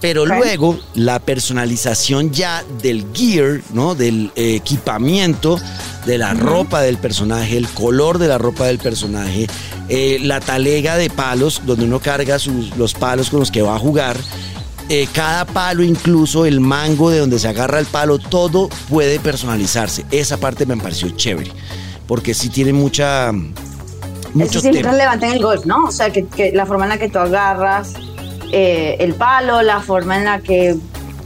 Pero 0.00 0.24
luego 0.24 0.80
la 0.94 1.18
personalización 1.18 2.30
ya 2.32 2.64
del 2.80 3.04
gear, 3.12 3.60
¿no? 3.74 3.94
Del 3.94 4.32
equipamiento, 4.36 5.60
de 6.06 6.16
la 6.16 6.32
ropa 6.32 6.80
del 6.80 6.96
personaje, 6.96 7.58
el 7.58 7.68
color 7.68 8.16
de 8.16 8.28
la 8.28 8.38
ropa 8.38 8.64
del 8.64 8.78
personaje, 8.78 9.46
eh, 9.90 10.16
la 10.22 10.40
talega 10.40 10.96
de 10.96 11.10
palos, 11.10 11.60
donde 11.66 11.84
uno 11.84 12.00
carga 12.00 12.38
sus, 12.38 12.74
los 12.78 12.94
palos 12.94 13.28
con 13.28 13.40
los 13.40 13.50
que 13.50 13.60
va 13.60 13.76
a 13.76 13.78
jugar. 13.78 14.16
Eh, 14.88 15.08
cada 15.12 15.44
palo, 15.44 15.82
incluso 15.82 16.46
el 16.46 16.60
mango 16.60 17.10
de 17.10 17.18
donde 17.18 17.38
se 17.38 17.48
agarra 17.48 17.78
el 17.78 17.86
palo, 17.86 18.18
todo 18.18 18.68
puede 18.88 19.20
personalizarse. 19.20 20.04
Esa 20.10 20.38
parte 20.38 20.66
me 20.66 20.76
pareció 20.76 21.10
chévere, 21.10 21.52
porque 22.06 22.34
sí 22.34 22.48
tiene 22.48 22.72
mucha... 22.72 23.32
Mucho 23.32 24.50
Eso 24.50 24.60
siempre 24.60 24.82
relevante 24.82 25.26
en 25.26 25.32
el 25.32 25.42
golf, 25.42 25.66
¿no? 25.66 25.84
O 25.84 25.92
sea, 25.92 26.10
que, 26.10 26.52
la 26.54 26.64
forma 26.64 26.84
en 26.84 26.90
la 26.90 26.98
que 26.98 27.10
tú 27.10 27.18
agarras 27.18 27.92
eh, 28.50 28.96
el 28.98 29.14
palo, 29.14 29.60
la 29.60 29.80
forma 29.80 30.16
en 30.16 30.24
la 30.24 30.40
que 30.40 30.76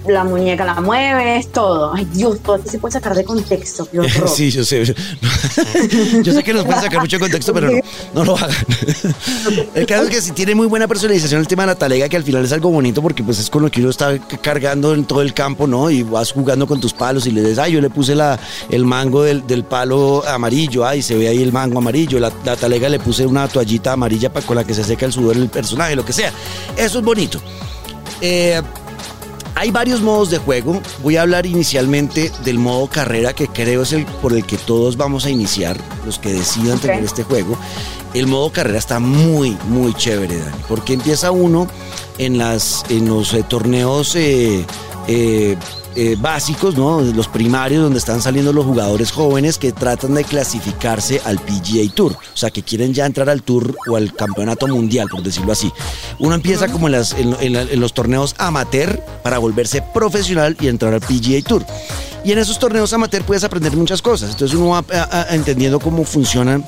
la 0.09 0.25
muñeca 0.25 0.65
la 0.65 0.81
mueves, 0.81 1.51
todo. 1.53 1.93
Ay, 1.95 2.07
Dios, 2.13 2.41
todo 2.41 2.57
esto 2.57 2.71
se 2.71 2.79
puede 2.79 2.93
sacar 2.93 3.15
de 3.15 3.25
contexto. 3.25 3.89
sí, 4.27 4.51
yo 4.51 4.65
sé. 4.65 4.85
Yo 6.23 6.33
sé 6.33 6.43
que 6.43 6.53
nos 6.53 6.65
pueden 6.65 6.83
sacar 6.83 7.01
mucho 7.01 7.17
de 7.17 7.21
contexto, 7.21 7.53
pero 7.53 7.71
no, 7.71 7.81
no 8.15 8.25
lo 8.25 8.37
hagan. 8.37 8.51
El 9.75 9.87
caso 9.87 10.05
es 10.05 10.11
que 10.11 10.21
si 10.21 10.33
tiene 10.33 10.55
muy 10.55 10.67
buena 10.67 10.87
personalización 10.89 11.41
el 11.41 11.49
tema 11.49 11.63
de 11.65 11.69
la 11.69 11.75
talega, 11.75 12.09
que 12.09 12.17
al 12.17 12.23
final 12.23 12.45
es 12.45 12.53
algo 12.53 12.71
bonito 12.71 13.03
porque 13.03 13.23
pues 13.23 13.39
es 13.39 13.51
con 13.51 13.63
lo 13.63 13.71
que 13.71 13.81
uno 13.81 13.91
está 13.91 14.19
cargando 14.41 14.95
en 14.95 15.05
todo 15.05 15.23
el 15.23 15.35
campo, 15.35 15.67
¿no? 15.67 15.91
Y 15.91 16.03
vas 16.03 16.33
jugando 16.33 16.67
con 16.67 16.81
tus 16.81 16.93
palos 16.93 17.27
y 17.27 17.31
le 17.31 17.43
dices, 17.43 17.59
ay, 17.59 17.73
yo 17.73 17.81
le 17.81 17.91
puse 17.91 18.15
la, 18.15 18.39
el 18.71 18.85
mango 18.85 19.23
del, 19.23 19.65
palo 19.65 20.27
amarillo, 20.27 20.87
ay, 20.87 21.03
se 21.03 21.15
ve 21.15 21.29
ahí 21.29 21.43
el 21.43 21.53
mango 21.53 21.79
amarillo. 21.79 22.19
La, 22.19 22.31
talega 22.31 22.89
le 22.89 22.99
puse 22.99 23.27
una 23.27 23.49
toallita 23.49 23.93
amarilla 23.93 24.33
para, 24.33 24.47
con 24.47 24.57
la 24.57 24.65
que 24.65 24.75
se 24.75 24.85
seca 24.85 25.07
el 25.07 25.13
sudor 25.13 25.37
del 25.37 25.49
personaje, 25.49 25.97
lo 25.97 26.05
que 26.05 26.13
sea. 26.13 26.33
Eso 26.77 26.99
es 26.99 27.05
bonito. 27.05 27.41
Eh, 28.21 28.61
hay 29.57 29.71
varios 29.71 30.03
modos 30.03 30.31
de 30.31 30.39
juego. 30.39 30.81
Voy 31.03 31.17
a 31.17 31.23
hablar 31.23 31.47
inicialmente 31.47 32.31
del 32.45 32.59
modo 32.59 32.87
carrera, 32.89 33.33
que 33.33 33.49
creo 33.49 33.83
es 33.83 33.93
el 33.93 34.05
por 34.05 34.35
el 34.35 34.45
que 34.45 34.59
todos 34.59 34.99
vamos 34.99 35.25
a 35.25 35.31
iniciar, 35.31 35.79
los 36.05 36.19
que 36.19 36.33
decidan 36.33 36.79
tener 36.79 37.03
este 37.03 37.25
juego. 37.25 37.59
El 38.13 38.27
modo 38.27 38.53
carrera 38.53 38.79
está 38.79 39.01
muy, 39.01 39.57
muy 39.69 39.95
chévere, 39.95 40.39
Dani, 40.39 40.63
porque 40.69 40.93
empieza 40.93 41.31
uno 41.31 41.67
en, 42.19 42.37
las, 42.37 42.85
en 42.91 43.09
los 43.09 43.33
eh, 43.33 43.45
torneos 43.49 44.15
eh, 44.15 44.65
eh, 45.09 45.57
eh, 45.97 46.17
básicos, 46.19 46.77
¿no? 46.77 47.01
Los 47.01 47.27
primarios 47.27 47.83
donde 47.83 47.99
están 47.99 48.21
saliendo 48.21 48.53
los 48.53 48.67
jugadores 48.67 49.11
jóvenes 49.11 49.57
que 49.57 49.73
tratan 49.73 50.15
de 50.15 50.25
clasificarse 50.25 51.23
al 51.25 51.39
PGA 51.39 51.91
Tour, 51.95 52.13
o 52.13 52.37
sea, 52.37 52.51
que 52.51 52.63
quieren 52.63 52.93
ya 52.93 53.07
entrar 53.07 53.31
al 53.31 53.43
Tour 53.43 53.75
o 53.89 53.97
al 53.97 54.13
Campeonato 54.13 54.69
Mundial, 54.69 55.09
por 55.11 55.23
decirlo 55.23 55.53
así. 55.53 55.73
Uno 56.19 56.35
empieza 56.35 56.69
como 56.69 56.89
en, 56.89 56.93
las, 56.93 57.15
en, 57.19 57.81
los 57.81 57.95
torneos 57.95 58.35
amateur 58.39 59.01
para 59.23 59.39
volverse 59.39 59.83
profesional 59.95 60.57
y 60.61 60.69
entrar 60.69 60.93
al 60.93 61.01
PGA 61.01 61.43
Tour. 61.43 61.65
Y 62.25 62.33
en 62.33 62.39
esos 62.39 62.59
torneos 62.59 62.93
amateur 62.93 63.25
puedes 63.25 63.45
aprender 63.45 63.75
muchas 63.75 64.03
cosas. 64.03 64.33
Entonces 64.33 64.57
uno 64.59 64.69
va 64.71 64.85
entendiendo 65.31 65.81
cómo 65.81 66.05
funciona 66.05 66.61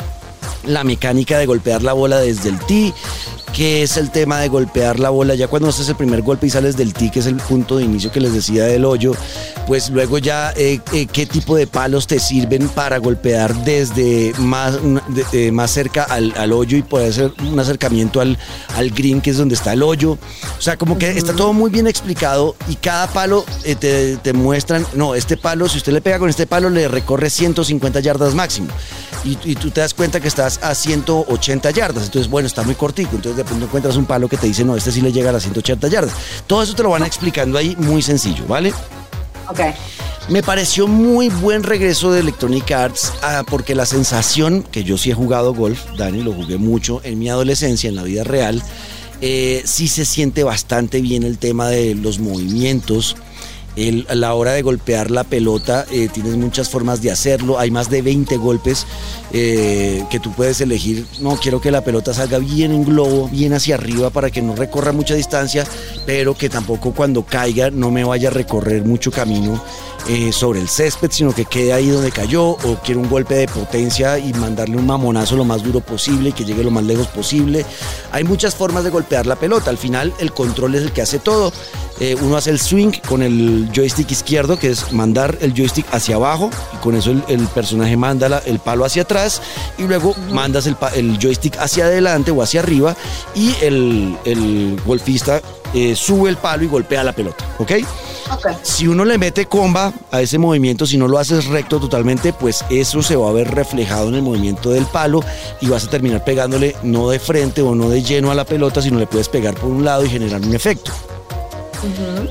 la 0.64 0.84
mecánica 0.84 1.38
de 1.38 1.46
golpear 1.46 1.82
la 1.82 1.92
bola 1.92 2.18
desde 2.18 2.48
el 2.48 2.58
tee, 2.60 2.94
que 3.52 3.82
es 3.82 3.96
el 3.96 4.10
tema 4.10 4.40
de 4.40 4.48
golpear 4.48 4.98
la 4.98 5.10
bola. 5.10 5.34
Ya 5.34 5.48
cuando 5.48 5.68
haces 5.68 5.88
el 5.88 5.96
primer 5.96 6.22
golpe 6.22 6.46
y 6.46 6.50
sales 6.50 6.76
del 6.76 6.92
que 6.92 7.20
es 7.20 7.26
el 7.26 7.36
punto 7.36 7.78
de 7.78 7.84
inicio 7.84 8.10
que 8.10 8.20
les 8.20 8.32
decía 8.32 8.64
del 8.64 8.84
hoyo, 8.84 9.12
pues 9.68 9.90
luego 9.90 10.16
ya 10.16 10.54
eh, 10.56 10.80
eh, 10.94 11.06
qué 11.06 11.26
tipo 11.26 11.54
de 11.54 11.66
palos 11.66 12.06
te 12.06 12.18
sirven 12.18 12.70
para 12.70 12.96
golpear 12.96 13.54
desde 13.64 14.32
más, 14.38 14.78
eh, 15.34 15.52
más 15.52 15.70
cerca 15.70 16.04
al, 16.04 16.52
hoyo 16.54 16.78
y 16.78 16.82
poder 16.82 17.10
hacer 17.10 17.32
un 17.46 17.60
acercamiento 17.60 18.22
al, 18.22 18.38
al 18.76 18.90
green, 18.90 19.20
que 19.20 19.28
es 19.28 19.36
donde 19.36 19.54
está 19.54 19.74
el 19.74 19.82
hoyo. 19.82 20.12
O 20.56 20.62
sea, 20.62 20.78
como 20.78 20.96
que 20.96 21.10
está 21.10 21.34
todo 21.34 21.52
muy 21.52 21.70
bien 21.70 21.86
explicado 21.86 22.56
y 22.66 22.76
cada 22.76 23.08
palo 23.08 23.44
te, 23.78 24.16
te 24.16 24.32
muestran, 24.32 24.86
no, 24.94 25.14
este 25.14 25.36
palo, 25.36 25.68
si 25.68 25.76
usted 25.76 25.92
le 25.92 26.00
pega 26.00 26.18
con 26.18 26.30
este 26.30 26.46
palo, 26.46 26.70
le 26.70 26.88
recorre 26.88 27.28
150 27.28 28.00
yardas 28.00 28.34
máximo. 28.34 28.68
Y, 29.22 29.36
y, 29.44 29.54
tú 29.54 29.70
te 29.70 29.82
das 29.82 29.92
cuenta 29.92 30.18
que 30.18 30.28
estás 30.28 30.60
a 30.62 30.74
180 30.74 31.70
yardas. 31.72 32.04
Entonces, 32.04 32.30
bueno, 32.30 32.46
está 32.46 32.62
muy 32.62 32.74
cortico. 32.74 33.16
Entonces, 33.16 33.36
de 33.36 33.44
pronto 33.44 33.66
encuentras 33.66 33.96
un 33.96 34.06
palo 34.06 34.28
que 34.28 34.38
te 34.38 34.46
dice, 34.46 34.64
no, 34.64 34.76
este 34.76 34.92
sí 34.92 35.02
le 35.02 35.12
llega 35.12 35.28
a 35.28 35.32
las 35.34 35.42
180 35.42 35.88
yardas. 35.88 36.14
Todo 36.46 36.62
eso 36.62 36.74
te 36.74 36.82
lo 36.82 36.88
van 36.88 37.02
explicando 37.02 37.58
ahí 37.58 37.76
muy 37.76 38.00
sencillo, 38.00 38.46
¿vale? 38.46 38.72
Ok. 39.48 39.60
Me 40.28 40.42
pareció 40.42 40.86
muy 40.86 41.30
buen 41.30 41.62
regreso 41.62 42.12
de 42.12 42.20
Electronic 42.20 42.70
Arts 42.70 43.14
ah, 43.22 43.44
porque 43.48 43.74
la 43.74 43.86
sensación, 43.86 44.62
que 44.62 44.84
yo 44.84 44.98
sí 44.98 45.10
he 45.10 45.14
jugado 45.14 45.54
golf, 45.54 45.80
Dani, 45.96 46.22
lo 46.22 46.34
jugué 46.34 46.58
mucho 46.58 47.00
en 47.02 47.18
mi 47.18 47.30
adolescencia, 47.30 47.88
en 47.88 47.96
la 47.96 48.02
vida 48.02 48.24
real, 48.24 48.62
eh, 49.22 49.62
sí 49.64 49.88
se 49.88 50.04
siente 50.04 50.44
bastante 50.44 51.00
bien 51.00 51.22
el 51.22 51.38
tema 51.38 51.68
de 51.68 51.94
los 51.94 52.18
movimientos, 52.18 53.16
a 54.08 54.14
la 54.16 54.34
hora 54.34 54.52
de 54.52 54.62
golpear 54.62 55.10
la 55.10 55.22
pelota 55.22 55.86
eh, 55.92 56.08
tienes 56.12 56.36
muchas 56.36 56.68
formas 56.68 57.00
de 57.00 57.12
hacerlo. 57.12 57.58
Hay 57.58 57.70
más 57.70 57.88
de 57.88 58.02
20 58.02 58.36
golpes 58.36 58.86
eh, 59.32 60.04
que 60.10 60.18
tú 60.18 60.32
puedes 60.32 60.60
elegir. 60.60 61.06
No, 61.20 61.36
quiero 61.36 61.60
que 61.60 61.70
la 61.70 61.84
pelota 61.84 62.12
salga 62.12 62.38
bien 62.38 62.72
en 62.72 62.84
globo, 62.84 63.28
bien 63.28 63.52
hacia 63.52 63.76
arriba 63.76 64.10
para 64.10 64.30
que 64.30 64.42
no 64.42 64.56
recorra 64.56 64.90
mucha 64.90 65.14
distancia, 65.14 65.64
pero 66.08 66.34
que 66.34 66.48
tampoco 66.48 66.92
cuando 66.94 67.22
caiga 67.22 67.68
no 67.70 67.90
me 67.90 68.02
vaya 68.02 68.30
a 68.30 68.32
recorrer 68.32 68.82
mucho 68.82 69.10
camino 69.10 69.62
eh, 70.08 70.32
sobre 70.32 70.58
el 70.58 70.66
césped, 70.66 71.10
sino 71.10 71.34
que 71.34 71.44
quede 71.44 71.74
ahí 71.74 71.90
donde 71.90 72.10
cayó, 72.10 72.46
o 72.46 72.80
quiero 72.82 73.02
un 73.02 73.10
golpe 73.10 73.34
de 73.34 73.46
potencia 73.46 74.18
y 74.18 74.32
mandarle 74.32 74.78
un 74.78 74.86
mamonazo 74.86 75.36
lo 75.36 75.44
más 75.44 75.62
duro 75.62 75.80
posible 75.80 76.30
y 76.30 76.32
que 76.32 76.46
llegue 76.46 76.64
lo 76.64 76.70
más 76.70 76.84
lejos 76.84 77.08
posible. 77.08 77.66
Hay 78.10 78.24
muchas 78.24 78.54
formas 78.54 78.84
de 78.84 78.90
golpear 78.90 79.26
la 79.26 79.36
pelota. 79.36 79.68
Al 79.68 79.76
final 79.76 80.14
el 80.18 80.32
control 80.32 80.76
es 80.76 80.82
el 80.84 80.92
que 80.92 81.02
hace 81.02 81.18
todo. 81.18 81.52
Eh, 82.00 82.16
uno 82.22 82.36
hace 82.36 82.50
el 82.50 82.60
swing 82.60 82.92
con 83.08 83.22
el 83.22 83.68
joystick 83.74 84.10
izquierdo, 84.10 84.58
que 84.58 84.70
es 84.70 84.92
mandar 84.92 85.36
el 85.40 85.52
joystick 85.52 85.84
hacia 85.92 86.14
abajo, 86.14 86.48
y 86.72 86.76
con 86.76 86.94
eso 86.94 87.10
el, 87.10 87.48
personaje 87.48 87.96
manda 87.96 88.40
el 88.46 88.60
palo 88.60 88.84
hacia 88.84 89.02
atrás, 89.02 89.42
y 89.78 89.82
luego 89.82 90.14
mandas 90.30 90.66
el, 90.66 91.18
joystick 91.18 91.58
hacia 91.58 91.86
adelante 91.86 92.30
o 92.30 92.40
hacia 92.40 92.60
arriba, 92.60 92.96
y 93.34 93.52
el, 93.62 94.80
golfista 94.86 95.42
eh, 95.74 95.96
sube 95.98 96.30
el 96.30 96.36
palo 96.36 96.64
y 96.64 96.68
golpea 96.68 97.04
la 97.04 97.12
pelota, 97.12 97.44
¿ok? 97.58 97.72
Si 98.62 98.86
uno 98.86 99.04
le 99.04 99.18
mete 99.18 99.46
comba 99.46 99.92
a 100.10 100.20
ese 100.20 100.38
movimiento, 100.38 100.86
si 100.86 100.96
no 100.96 101.08
lo 101.08 101.18
haces 101.18 101.46
recto 101.46 101.80
totalmente, 101.80 102.32
pues 102.32 102.64
eso 102.70 103.02
se 103.02 103.16
va 103.16 103.28
a 103.28 103.32
ver 103.32 103.54
reflejado 103.54 104.08
en 104.08 104.16
el 104.16 104.22
movimiento 104.22 104.70
del 104.70 104.86
palo 104.86 105.22
y 105.60 105.68
vas 105.68 105.84
a 105.84 105.90
terminar 105.90 106.24
pegándole 106.24 106.76
no 106.82 107.08
de 107.10 107.18
frente 107.18 107.62
o 107.62 107.74
no 107.74 107.88
de 107.88 108.02
lleno 108.02 108.30
a 108.30 108.34
la 108.34 108.44
pelota, 108.44 108.82
sino 108.82 108.98
le 108.98 109.06
puedes 109.06 109.28
pegar 109.28 109.54
por 109.54 109.70
un 109.70 109.84
lado 109.84 110.04
y 110.04 110.10
generar 110.10 110.40
un 110.40 110.54
efecto. 110.54 110.92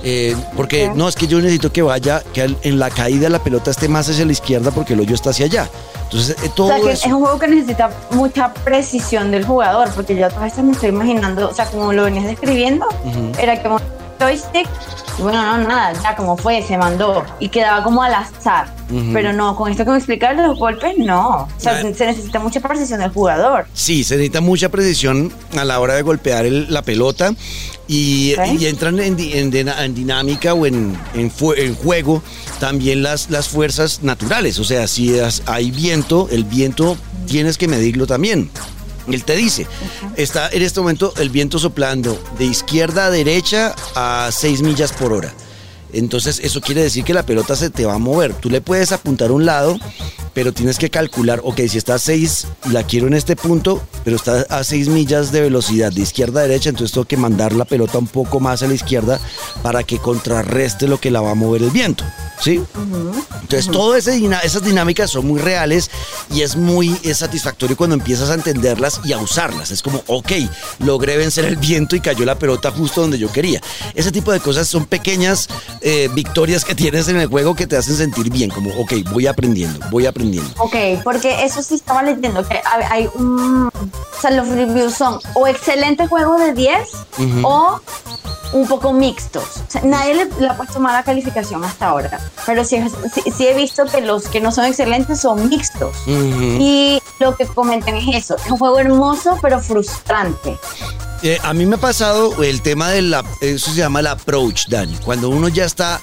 Eh, 0.04 0.36
porque 0.56 0.92
no, 0.94 1.08
es 1.08 1.16
que 1.16 1.28
yo 1.28 1.40
necesito 1.40 1.72
que 1.72 1.82
vaya, 1.82 2.24
que 2.34 2.56
en 2.62 2.80
la 2.80 2.90
caída 2.90 3.30
la 3.30 3.40
pelota 3.40 3.72
esté 3.72 3.88
más 3.88 4.10
hacia 4.10 4.26
la 4.26 4.32
izquierda 4.32 4.72
porque 4.72 4.94
el 4.94 5.00
hoyo 5.00 5.16
está 5.16 5.32
hacia 5.32 5.46
allá. 5.46 5.70
Entonces, 6.04 6.36
eh, 6.44 6.52
todo 6.56 6.68
o 6.68 6.84
sea, 6.84 6.92
es 6.92 7.06
un 7.06 7.20
juego 7.20 7.38
que 7.38 7.48
necesita 7.48 7.90
mucha 8.12 8.54
precisión 8.54 9.32
del 9.32 9.46
jugador, 9.46 9.90
porque 9.94 10.16
yo 10.16 10.26
a 10.26 10.30
veces 10.40 10.64
me 10.64 10.72
estoy 10.72 10.90
imaginando, 10.90 11.50
o 11.50 11.54
sea, 11.54 11.66
como 11.66 11.92
lo 11.92 12.04
venías 12.04 12.26
describiendo, 12.26 12.86
era 13.40 13.62
como 13.62 13.80
joystick, 14.20 14.68
bueno, 15.20 15.58
no, 15.58 15.68
nada, 15.68 15.94
ya 16.02 16.16
como 16.16 16.38
fue, 16.38 16.62
se 16.62 16.78
mandó 16.78 17.26
y 17.40 17.50
quedaba 17.50 17.84
como 17.84 18.04
al 18.04 18.14
azar. 18.14 18.68
Pero 19.12 19.34
no, 19.34 19.56
con 19.56 19.70
esto 19.70 19.84
que 19.84 19.92
me 19.92 19.98
explicar 19.98 20.36
los 20.36 20.58
golpes, 20.58 20.98
no. 20.98 21.30
O 21.42 21.50
sea, 21.58 21.82
se 21.82 22.06
necesita 22.06 22.40
mucha 22.40 22.62
precisión 22.62 23.02
del 23.02 23.12
jugador. 23.12 23.66
Sí, 23.74 24.04
se 24.06 24.16
necesita 24.16 24.40
mucha 24.40 24.70
precisión 24.70 25.34
a 25.58 25.66
la 25.66 25.80
hora 25.80 25.96
de 25.96 26.04
golpear 26.04 26.46
la 26.46 26.84
pelota 26.84 27.34
y, 27.88 28.36
entran 28.66 29.00
en, 29.00 29.16
dinámica 29.96 30.54
o 30.54 30.66
en, 30.66 30.98
en, 31.14 31.76
juego 31.76 32.22
también 32.60 33.02
las, 33.02 33.30
las 33.30 33.48
fuerzas 33.48 34.04
naturales. 34.04 34.60
O 34.60 34.64
sea, 34.64 34.88
si 34.88 35.14
hay 35.46 35.72
viento, 35.72 36.28
el 36.32 36.44
viento 36.44 36.98
tienes 37.28 37.58
que 37.58 37.68
medirlo 37.68 38.08
también. 38.08 38.50
Él 39.08 39.24
te 39.24 39.38
dice, 39.38 39.68
está 40.18 40.50
en 40.50 40.62
este 40.62 40.82
momento 40.82 41.14
el 41.18 41.30
viento 41.30 41.60
soplando 41.60 42.22
de 42.38 42.46
izquierda 42.46 43.06
a 43.06 43.10
derecha 43.10 43.74
a 43.96 44.30
6 44.32 44.62
millas 44.64 44.92
por 44.92 45.14
hora. 45.14 45.34
Entonces 45.94 46.42
eso 46.44 46.60
quiere 46.60 46.84
decir 46.84 47.06
que 47.06 47.14
la 47.14 47.26
pelota 47.26 47.56
se 47.56 47.70
te 47.70 47.86
va 47.86 47.94
a 47.94 48.00
mover. 48.00 48.34
Tú 48.34 48.50
le 48.50 48.60
puedes 48.60 48.92
apuntar 48.92 49.30
a 49.30 49.34
un 49.34 49.46
lado, 49.46 49.80
pero 50.34 50.52
tienes 50.52 50.78
que 50.78 50.90
calcular, 50.90 51.40
ok, 51.44 51.62
si 51.70 51.78
está 51.78 51.96
a 51.96 52.00
6, 52.00 52.48
la 52.72 52.84
quiero 52.84 53.08
en 53.08 53.14
este 53.14 53.38
punto, 53.38 53.82
pero 54.08 54.16
está 54.16 54.46
a 54.50 54.64
6 54.64 54.88
millas 54.88 55.34
de 55.34 55.42
velocidad 55.42 55.92
de 55.92 56.00
izquierda 56.00 56.40
a 56.40 56.44
derecha, 56.44 56.70
entonces 56.70 56.94
tengo 56.94 57.04
que 57.04 57.18
mandar 57.18 57.52
la 57.52 57.66
pelota 57.66 57.98
un 57.98 58.08
poco 58.08 58.40
más 58.40 58.64
a 58.64 58.68
la 58.68 58.74
izquierda 58.74 59.20
para 59.62 59.84
que 59.84 60.00
contrarreste 60.00 60.88
lo 60.88 60.98
que 60.98 61.12
la 61.12 61.20
va 61.20 61.32
a 61.32 61.36
mover 61.36 61.62
el 61.62 61.72
viento. 61.72 62.06
¿Sí? 62.40 62.64
Entonces, 63.42 63.70
todas 63.70 64.08
esas 64.08 64.64
dinámicas 64.64 65.10
son 65.10 65.28
muy 65.28 65.42
reales 65.42 65.90
y 66.32 66.42
es 66.42 66.56
muy 66.56 66.96
satisfactorio 67.14 67.76
cuando 67.76 67.96
empiezas 67.96 68.30
a 68.30 68.36
entenderlas 68.36 69.02
y 69.04 69.12
a 69.12 69.18
usarlas. 69.18 69.72
Es 69.72 69.82
como, 69.82 70.02
ok, 70.08 70.32
logré 70.80 71.18
vencer 71.18 71.44
el 71.44 71.58
viento 71.58 71.96
y 71.96 72.00
cayó 72.00 72.24
la 72.26 72.40
pelota 72.40 72.72
justo 72.72 73.02
donde 73.02 73.18
yo 73.18 73.30
quería. 73.32 73.60
Ese 73.94 74.12
tipo 74.12 74.32
de 74.32 74.40
cosas 74.40 74.68
son 74.68 74.86
pequeñas 74.86 75.50
eh, 75.82 76.10
victorias 76.14 76.64
que 76.64 76.76
tienes 76.76 77.10
en 77.10 77.18
el 77.18 77.28
juego 77.28 77.56
que 77.56 77.68
te 77.68 77.76
hacen 77.76 77.98
sentir 77.98 78.30
bien, 78.30 78.52
como, 78.52 78.70
ok, 78.80 78.94
voy 79.12 79.28
aprendiendo, 79.28 79.80
voy 79.90 80.06
aprendiendo. 80.06 80.50
Ok, 80.60 80.76
porque 81.04 81.44
eso 81.44 81.62
sí 81.62 81.76
estaba 81.76 82.04
leyendo, 82.04 82.48
que 82.48 82.62
hay 82.90 83.10
un... 83.16 83.70
O 84.18 84.22
sea, 84.22 84.32
los 84.32 84.48
reviews 84.48 84.96
son 84.96 85.20
o 85.36 85.48
excelente 85.48 86.08
juego 86.08 86.38
de 86.38 86.54
10 86.54 86.90
o 87.44 87.80
un 88.54 88.68
poco 88.68 88.94
mixtos. 88.94 89.62
nadie 89.84 90.26
le, 90.40 90.48
ha 90.48 90.56
puesto 90.56 90.80
mala 90.80 91.04
calificación 91.04 91.64
hasta 91.64 91.88
ahora, 91.88 92.20
pero 92.46 92.64
sí, 92.64 92.82
sí, 93.36 93.48
he 93.48 93.54
visto 93.54 93.86
que 93.86 94.02
los 94.02 94.28
que 94.28 94.40
no 94.40 94.52
son 94.52 94.66
excelentes 94.66 95.20
son 95.20 95.50
mixtos. 95.50 95.96
Y 96.08 97.02
lo 97.20 97.36
que 97.36 97.46
comentan 97.46 97.96
es 97.96 98.16
eso, 98.16 98.38
es 98.38 98.50
un 98.50 98.58
juego 98.58 98.80
hermoso 98.80 99.38
pero 99.42 99.60
frustrante. 99.60 100.58
Eh, 101.24 101.40
a 101.44 101.54
mí 101.54 101.66
me 101.66 101.76
ha 101.76 101.80
pasado 101.80 102.44
el 102.44 102.62
tema 102.62 102.90
de 102.90 103.02
la, 103.02 103.24
eso 103.42 103.72
se 103.72 103.78
llama 103.78 104.02
el 104.02 104.08
approach, 104.08 104.68
Dani. 104.68 104.96
Cuando 105.04 105.30
uno 105.30 105.48
ya 105.48 105.66
está, 105.66 106.00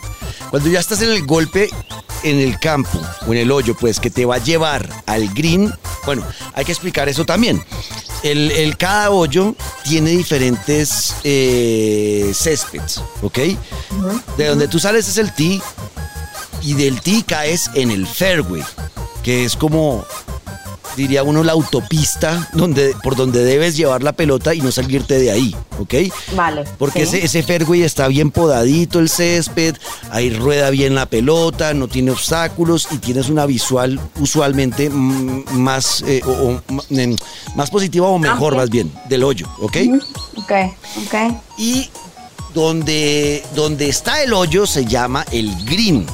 cuando 0.50 0.68
ya 0.68 0.80
estás 0.80 1.02
en 1.02 1.10
el 1.10 1.24
golpe 1.24 1.70
en 2.24 2.40
el 2.40 2.58
campo 2.58 3.00
o 3.26 3.32
en 3.32 3.38
el 3.38 3.52
hoyo, 3.52 3.76
pues 3.76 4.00
que 4.00 4.10
te 4.10 4.24
va 4.24 4.36
a 4.36 4.38
llevar 4.38 4.88
al 5.06 5.28
green. 5.28 5.72
Bueno, 6.06 6.26
hay 6.54 6.64
que 6.64 6.72
explicar 6.72 7.08
eso 7.08 7.24
también. 7.24 7.64
El, 8.22 8.76
cada 8.78 9.10
hoyo 9.10 9.54
tiene 9.84 10.10
diferentes 10.10 11.14
eh, 11.24 12.32
céspedes, 12.34 13.00
¿ok? 13.22 13.38
De 14.38 14.46
donde 14.46 14.66
tú 14.66 14.78
sales 14.78 15.08
es 15.08 15.18
el 15.18 15.34
tee 15.34 15.60
y 16.62 16.72
del 16.72 17.00
tee 17.02 17.22
caes 17.22 17.70
en 17.74 17.90
el 17.90 18.06
fairway, 18.06 18.64
que 19.22 19.44
es 19.44 19.56
como 19.56 20.06
diría 20.96 21.22
uno, 21.22 21.42
la 21.42 21.52
autopista 21.52 22.48
donde, 22.52 22.94
por 23.02 23.16
donde 23.16 23.44
debes 23.44 23.76
llevar 23.76 24.02
la 24.02 24.12
pelota 24.12 24.54
y 24.54 24.60
no 24.60 24.70
salirte 24.70 25.18
de 25.18 25.30
ahí, 25.30 25.54
¿ok? 25.78 25.94
Vale. 26.34 26.64
Porque 26.78 27.02
ese, 27.02 27.24
ese 27.24 27.42
fairway 27.42 27.82
está 27.82 28.08
bien 28.08 28.30
podadito 28.30 28.98
el 28.98 29.08
césped, 29.08 29.76
ahí 30.10 30.30
rueda 30.30 30.70
bien 30.70 30.94
la 30.94 31.06
pelota, 31.06 31.74
no 31.74 31.88
tiene 31.88 32.10
obstáculos 32.10 32.88
y 32.90 32.98
tienes 32.98 33.28
una 33.28 33.46
visual 33.46 34.00
usualmente 34.20 34.90
más, 34.90 36.02
eh, 36.06 36.22
o, 36.26 36.60
más 37.54 37.70
positiva 37.70 38.08
o 38.08 38.18
mejor 38.18 38.56
más 38.56 38.70
bien 38.70 38.92
del 39.08 39.24
hoyo, 39.24 39.46
¿ok? 39.60 39.76
Ok, 40.36 40.52
ok. 41.06 41.14
Y 41.58 41.90
donde, 42.54 43.44
donde 43.54 43.88
está 43.88 44.22
el 44.22 44.32
hoyo 44.32 44.66
se 44.66 44.84
llama 44.84 45.24
el 45.32 45.52
green. 45.64 46.06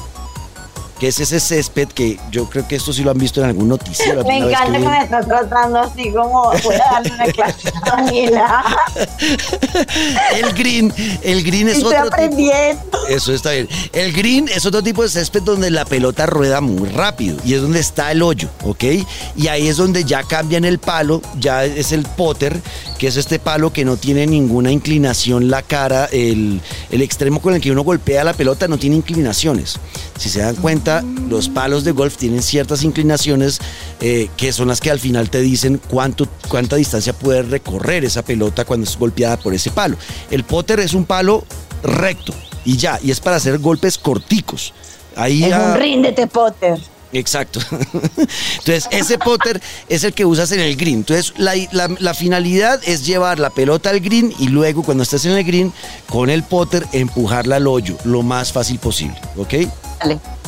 Que 1.01 1.07
es 1.07 1.19
ese 1.19 1.39
césped 1.39 1.87
que 1.87 2.19
yo 2.29 2.47
creo 2.47 2.67
que 2.67 2.75
esto 2.75 2.93
sí 2.93 3.01
lo 3.01 3.09
han 3.09 3.17
visto 3.17 3.41
en 3.41 3.47
algún 3.47 3.67
noticiero. 3.67 4.23
Me 4.23 4.37
encanta 4.37 4.77
que, 4.77 4.87
me 4.87 5.03
estás 5.03 5.25
tratando 5.25 5.79
así 5.79 6.11
como 6.11 6.51
voy 6.63 6.75
a 6.75 6.91
darle 6.91 7.11
una 7.15 7.25
clase 7.25 7.71
El 10.35 10.53
green, 10.53 10.93
el 11.23 11.43
green 11.43 11.69
es 11.69 11.77
Estoy 11.77 11.95
otro 11.95 12.07
aprendiendo. 12.07 12.83
Tipo, 12.83 13.07
eso 13.07 13.33
está 13.33 13.49
bien. 13.49 13.67
El 13.93 14.13
green 14.13 14.47
es 14.47 14.63
otro 14.67 14.83
tipo 14.83 15.01
de 15.01 15.09
césped 15.09 15.41
donde 15.41 15.71
la 15.71 15.85
pelota 15.85 16.27
rueda 16.27 16.61
muy 16.61 16.87
rápido 16.89 17.37
y 17.43 17.55
es 17.55 17.63
donde 17.63 17.79
está 17.79 18.11
el 18.11 18.21
hoyo, 18.21 18.49
¿ok? 18.63 18.83
Y 19.35 19.47
ahí 19.47 19.69
es 19.69 19.77
donde 19.77 20.03
ya 20.03 20.21
cambian 20.21 20.65
el 20.65 20.77
palo, 20.77 21.23
ya 21.39 21.65
es 21.65 21.93
el 21.93 22.03
potter, 22.03 22.61
que 22.99 23.07
es 23.07 23.17
este 23.17 23.39
palo 23.39 23.73
que 23.73 23.85
no 23.85 23.97
tiene 23.97 24.27
ninguna 24.27 24.71
inclinación 24.71 25.49
la 25.49 25.63
cara, 25.63 26.05
el, 26.11 26.61
el 26.91 27.01
extremo 27.01 27.41
con 27.41 27.55
el 27.55 27.61
que 27.61 27.71
uno 27.71 27.81
golpea 27.81 28.23
la 28.23 28.33
pelota 28.33 28.67
no 28.67 28.77
tiene 28.77 28.97
inclinaciones. 28.97 29.79
Si 30.21 30.29
se 30.29 30.41
dan 30.41 30.55
cuenta, 30.55 31.03
los 31.29 31.49
palos 31.49 31.83
de 31.83 31.93
golf 31.93 32.15
tienen 32.15 32.43
ciertas 32.43 32.83
inclinaciones 32.83 33.59
eh, 34.01 34.29
que 34.37 34.53
son 34.53 34.67
las 34.67 34.79
que 34.79 34.91
al 34.91 34.99
final 34.99 35.31
te 35.31 35.41
dicen 35.41 35.81
cuánto, 35.89 36.27
cuánta 36.47 36.75
distancia 36.75 37.11
puede 37.11 37.41
recorrer 37.41 38.05
esa 38.05 38.23
pelota 38.23 38.63
cuando 38.63 38.87
es 38.87 38.95
golpeada 38.99 39.39
por 39.39 39.55
ese 39.55 39.71
palo. 39.71 39.97
El 40.29 40.43
potter 40.43 40.79
es 40.79 40.93
un 40.93 41.05
palo 41.05 41.43
recto 41.81 42.35
y 42.63 42.77
ya, 42.77 42.99
y 43.01 43.09
es 43.09 43.19
para 43.19 43.37
hacer 43.37 43.57
golpes 43.57 43.97
corticos. 43.97 44.75
Ahí 45.15 45.43
es 45.43 45.55
un 45.55 45.73
ríndete, 45.73 46.27
Potter. 46.27 46.79
Exacto. 47.13 47.59
Entonces, 47.71 48.87
ese 48.91 49.17
potter 49.17 49.59
es 49.89 50.03
el 50.03 50.13
que 50.13 50.23
usas 50.23 50.51
en 50.51 50.59
el 50.59 50.75
green. 50.75 50.97
Entonces, 50.97 51.33
la, 51.39 52.13
finalidad 52.13 52.79
es 52.85 53.07
llevar 53.07 53.39
la 53.39 53.49
pelota 53.49 53.89
al 53.89 54.01
green 54.01 54.31
y 54.37 54.49
luego, 54.49 54.83
cuando 54.83 55.01
estés 55.01 55.25
en 55.25 55.31
el 55.31 55.43
green, 55.43 55.73
con 56.07 56.29
el 56.29 56.43
potter, 56.43 56.85
empujarla 56.93 57.55
al 57.55 57.65
hoyo 57.65 57.97
lo 58.03 58.21
más 58.21 58.53
fácil 58.53 58.77
posible. 58.77 59.19
¿Ok? 59.35 59.55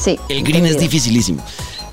Sí. 0.01 0.19
El 0.29 0.43
green 0.43 0.65
es 0.65 0.79
dificilísimo. 0.79 1.43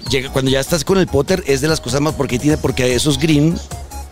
Llega, 0.08 0.32
cuando 0.32 0.50
ya 0.50 0.60
estás 0.60 0.84
con 0.84 0.98
el 0.98 1.06
potter, 1.06 1.42
es 1.46 1.60
de 1.60 1.68
las 1.68 1.80
cosas 1.80 2.00
más 2.00 2.14
porque 2.14 2.38
tiene, 2.38 2.56
porque 2.56 2.94
esos 2.94 3.18
green 3.18 3.58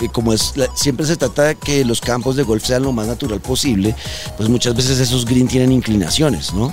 eh, 0.01 0.09
como 0.13 0.33
es 0.33 0.55
siempre 0.75 1.07
se 1.07 1.17
trata 1.17 1.45
de 1.45 1.55
que 1.57 1.85
los 1.85 2.01
campos 2.01 2.37
de 2.37 2.45
golf 2.45 2.65
sean 2.65 2.85
lo 2.85 2.93
más 2.93 3.07
natural 3.09 3.41
posible, 3.41 3.95
pues 4.37 4.49
muchas 4.49 4.75
veces 4.75 5.01
esos 5.01 5.25
green 5.25 5.49
tienen 5.49 5.73
inclinaciones, 5.73 6.53
¿no? 6.53 6.73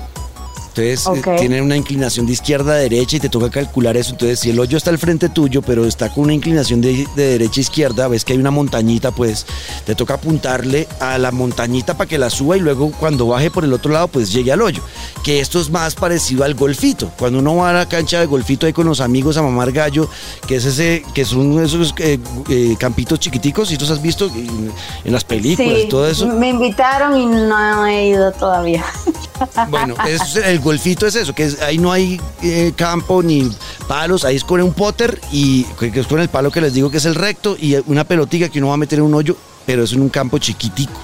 Entonces 0.78 1.26
eh, 1.26 1.36
tienen 1.40 1.64
una 1.64 1.78
inclinación 1.78 2.26
de 2.26 2.34
izquierda 2.34 2.74
a 2.74 2.76
derecha 2.76 3.16
y 3.18 3.20
te 3.22 3.30
toca 3.30 3.50
calcular 3.50 3.96
eso. 3.96 4.12
Entonces, 4.12 4.40
si 4.40 4.50
el 4.50 4.60
hoyo 4.60 4.78
está 4.78 4.90
al 4.90 4.98
frente 4.98 5.30
tuyo, 5.30 5.62
pero 5.62 5.86
está 5.86 6.10
con 6.10 6.26
una 6.26 6.34
inclinación 6.34 6.82
de, 6.82 7.08
derecha 7.16 7.60
a 7.60 7.62
izquierda, 7.62 8.08
ves 8.10 8.26
que 8.26 8.34
hay 8.34 8.40
una 8.40 8.52
montañita, 8.52 9.12
pues 9.12 9.46
te 9.86 9.96
toca 9.96 10.16
apuntarle 10.16 10.88
a 11.00 11.18
la 11.18 11.32
montañita 11.32 11.96
para 11.96 12.10
que 12.10 12.18
la 12.18 12.30
suba 12.30 12.58
y 12.58 12.60
luego 12.60 12.92
cuando 12.92 13.28
baje 13.28 13.50
por 13.50 13.64
el 13.64 13.72
otro 13.72 13.92
lado, 13.92 14.10
pues 14.10 14.34
llegue 14.34 14.52
al 14.52 14.62
hoyo. 14.62 14.84
Que 15.24 15.40
esto 15.40 15.62
es 15.62 15.70
más 15.70 15.96
parecido 15.96 16.44
al 16.44 16.56
golfito. 16.56 17.10
Cuando 17.18 17.40
uno 17.40 17.56
va 17.56 17.70
a 17.70 17.74
la 17.74 17.88
cancha 17.88 18.20
de 18.20 18.26
golfito 18.26 18.66
ahí 18.66 18.74
con 18.74 18.86
los 18.86 19.00
amigos 19.00 19.38
a 19.38 19.42
mamar 19.42 19.72
gallo, 19.72 20.10
que 20.46 20.58
es 20.58 20.66
ese, 20.66 21.06
que 21.14 21.24
son 21.24 21.64
esos 21.64 21.94
eh, 22.00 22.20
eh, 22.50 22.76
campitos 22.78 23.20
chiquiticos, 23.20 23.72
y 23.72 23.78
tú 23.78 23.86
has 23.86 24.02
visto 24.02 24.30
en, 24.36 24.74
las 25.06 25.24
películas 25.24 25.80
y 25.86 25.88
todo 25.88 26.08
eso. 26.08 26.28
Me 26.28 26.50
invitaron 26.50 27.16
y 27.18 27.26
no 27.26 27.86
he 27.86 28.10
ido 28.10 28.32
todavía. 28.34 28.84
Bueno, 29.70 29.96
es 30.08 30.36
el 30.36 30.60
golfito 30.60 31.08
es 31.08 31.16
eso, 31.16 31.34
que 31.34 31.52
ahí 31.62 31.78
no 31.78 31.92
hay 31.92 32.20
eh, 32.42 32.74
campo 32.76 33.22
ni 33.22 33.52
palos, 33.88 34.24
ahí 34.24 34.36
es 34.36 34.44
con 34.44 34.62
un 34.62 34.74
potter 34.74 35.20
y 35.32 35.64
que 35.80 36.00
es 36.00 36.08
con 36.08 36.20
el 36.20 36.30
palo 36.30 36.52
que 36.52 36.62
les 36.62 36.74
digo 36.74 36.90
que 36.90 36.98
es 36.98 37.06
el 37.06 37.16
recto 37.16 37.58
y 37.60 37.76
una 37.88 38.04
pelotita 38.04 38.50
que 38.50 38.60
uno 38.60 38.70
va 38.70 38.76
a 38.76 38.78
meter 38.78 39.00
en 39.00 39.06
un 39.06 39.14
hoyo, 39.14 39.36
pero 39.66 39.84
es 39.84 39.94
en 39.94 40.02
un 40.02 40.10
campo 40.10 40.38
chiquitico. 40.38 41.00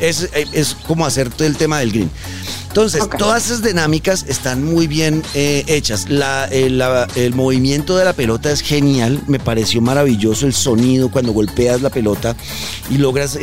Es, 0.00 0.28
es 0.32 0.74
como 0.86 1.06
hacer 1.06 1.30
todo 1.30 1.46
el 1.46 1.56
tema 1.56 1.78
del 1.78 1.92
green. 1.92 2.10
Entonces, 2.66 3.04
todas 3.18 3.46
esas 3.46 3.62
dinámicas 3.62 4.24
están 4.26 4.64
muy 4.64 4.86
bien 4.86 5.22
eh, 5.34 5.62
hechas. 5.68 6.06
Eh, 6.10 7.04
el 7.14 7.34
movimiento 7.34 7.96
de 7.96 8.04
la 8.04 8.14
pelota 8.14 8.50
es 8.50 8.62
genial, 8.62 9.22
me 9.28 9.38
pareció 9.38 9.80
maravilloso 9.80 10.46
el 10.46 10.54
sonido 10.54 11.10
cuando 11.10 11.32
golpeas 11.32 11.82
la 11.82 11.90
pelota 11.90 12.34
y 12.90 12.96
logras 12.96 13.38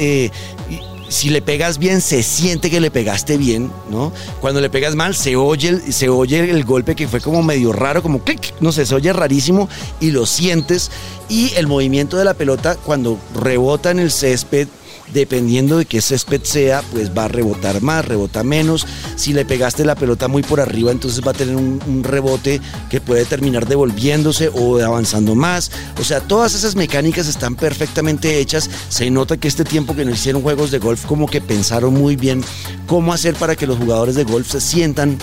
si 1.10 1.30
le 1.30 1.42
pegas 1.42 1.80
bien, 1.80 2.02
se 2.02 2.24
siente 2.24 2.70
que 2.70 2.80
le 2.80 2.92
pegaste 2.92 3.38
bien, 3.38 3.72
¿no? 3.90 4.14
Cuando 4.40 4.62
le 4.62 4.70
pegas 4.70 4.96
mal, 4.96 5.16
se 5.16 5.36
oye 5.36 5.70
el, 5.70 5.94
se 5.94 6.08
oye 6.08 6.50
el 6.50 6.64
golpe 6.64 6.96
que 6.96 7.08
fue 7.08 7.20
como 7.20 7.44
medio 7.44 7.74
raro, 7.74 8.02
como 8.02 8.20
clic, 8.20 8.54
no 8.62 8.72
sé, 8.72 8.86
se 8.86 8.96
oye 8.96 9.12
rarísimo 9.12 9.68
y 10.00 10.12
lo 10.12 10.26
sientes. 10.26 10.92
Y 11.28 11.54
el 11.56 11.68
movimiento 11.68 12.18
de 12.18 12.26
la 12.26 12.34
pelota 12.34 12.76
cuando 12.76 13.18
rebota 13.36 13.92
en 13.92 14.00
el 14.00 14.12
césped 14.12 14.68
dependiendo 15.14 15.78
de 15.78 15.86
qué 15.86 16.02
césped 16.02 16.44
sea, 16.44 16.82
pues 16.92 17.16
va 17.16 17.26
a 17.26 17.28
rebotar 17.28 17.82
más, 17.82 18.06
rebota 18.06 18.44
menos. 18.44 18.86
Si 19.16 19.34
le 19.34 19.46
pegaste 19.46 19.86
la 19.86 19.96
pelota 19.96 20.28
muy 20.28 20.44
por 20.44 20.60
arriba, 20.60 20.92
entonces 20.92 21.26
va 21.26 21.32
a 21.32 21.34
tener 21.34 21.56
un, 21.56 21.80
rebote 22.04 22.62
que 22.90 23.02
puede 23.02 23.26
terminar 23.26 23.68
devolviéndose 23.68 24.50
o 24.54 24.80
avanzando 24.80 25.36
más. 25.36 25.72
O 26.00 26.04
sea, 26.04 26.22
todas 26.22 26.54
esas 26.54 26.76
mecánicas 26.76 27.28
están 27.28 27.56
perfectamente 27.56 28.40
hechas. 28.40 28.70
Se 28.90 29.10
nota 29.10 29.38
que 29.38 29.48
este 29.48 29.64
tiempo 29.64 29.96
que 29.96 30.06
no 30.06 30.12
hicieron 30.12 30.42
juegos 30.42 30.72
de 30.72 30.80
golf, 30.80 31.06
como 31.06 31.28
que 31.28 31.42
pensaron 31.42 31.94
muy 31.94 32.16
bien 32.16 32.44
cómo 32.88 33.14
hacer 33.14 33.36
para 33.36 33.56
que 33.56 33.68
los 33.68 33.78
jugadores 33.78 34.16
de 34.16 34.24
golf 34.24 34.50
se 34.50 34.62
sientan 34.62 35.18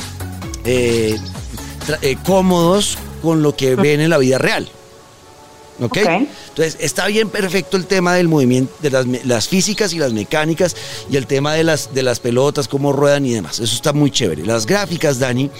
eh, 0.65 1.19
eh, 2.03 2.17
cómodos 2.25 2.99
con 3.23 3.43
lo 3.43 3.57
que 3.57 3.77
ven 3.77 4.01
en 4.01 4.11
la 4.11 4.19
vida 4.19 4.39
real. 4.39 4.69
¿Ok? 5.81 5.97
Entonces, 5.97 6.77
está 6.81 7.07
bien 7.07 7.29
perfecto 7.29 7.77
el 7.77 7.87
tema 7.87 8.15
del 8.15 8.29
movimiento, 8.29 8.73
de 8.81 8.91
las, 9.25 9.49
físicas 9.49 9.93
y 9.93 9.99
las 9.99 10.13
mecánicas 10.13 10.75
y 11.11 11.17
el 11.17 11.27
tema 11.27 11.55
de 11.55 11.65
las, 11.65 11.93
de 11.93 12.03
las 12.03 12.21
pelotas, 12.21 12.69
cómo 12.69 12.93
ruedan 12.93 13.27
y 13.27 13.35
demás. 13.35 13.61
Eso 13.61 13.75
está 13.75 13.93
muy 13.93 14.11
chévere. 14.11 14.45
Las 14.45 14.67
gráficas, 14.67 15.19
Dani, 15.19 15.51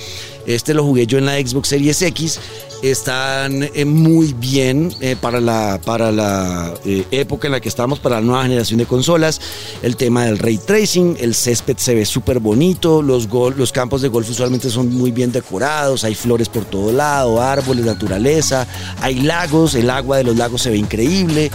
este 0.47 0.75
lo 0.75 0.85
jugué 0.85 1.07
yo 1.07 1.19
en 1.19 1.27
la 1.27 1.39
Xbox 1.39 1.69
Series 1.69 2.01
X, 2.01 2.41
están 2.83 3.63
eh, 3.63 3.85
muy 3.85 4.33
bien 4.35 4.93
eh, 5.01 5.17
para 5.21 5.41
la, 5.41 5.81
para 5.85 6.13
la 6.13 6.75
eh, 6.85 7.05
época 7.11 7.49
en 7.49 7.53
la 7.53 7.61
que 7.61 7.69
estamos, 7.69 7.99
para 7.99 8.17
la 8.17 8.23
nueva 8.23 8.43
generación 8.43 8.79
de 8.79 8.87
consolas. 8.87 9.41
El 9.83 9.97
tema 9.97 10.25
del 10.25 10.39
ray 10.39 10.59
tracing, 10.59 11.17
el 11.21 11.35
césped 11.35 11.77
se 11.79 11.95
ve 11.95 12.05
súper 12.05 12.41
bonito, 12.41 13.03
los, 13.03 13.29
los 13.57 13.73
campos 13.73 14.03
de 14.03 14.09
golf 14.09 14.29
usualmente 14.29 14.71
son 14.71 14.95
muy 14.95 15.11
bien 15.11 15.33
decorados, 15.33 16.05
hay 16.05 16.15
flores 16.15 16.49
por 16.49 16.65
todo 16.65 16.93
lado, 16.93 17.41
árboles, 17.41 17.85
naturaleza, 17.85 18.67
hay 19.01 19.21
lagos, 19.21 19.75
el 19.75 19.91
agua 19.91 20.19
de 20.19 20.25
los 20.25 20.37
lagos 20.37 20.63
se 20.63 20.71
ve 20.71 20.77
increíble. 20.77 21.51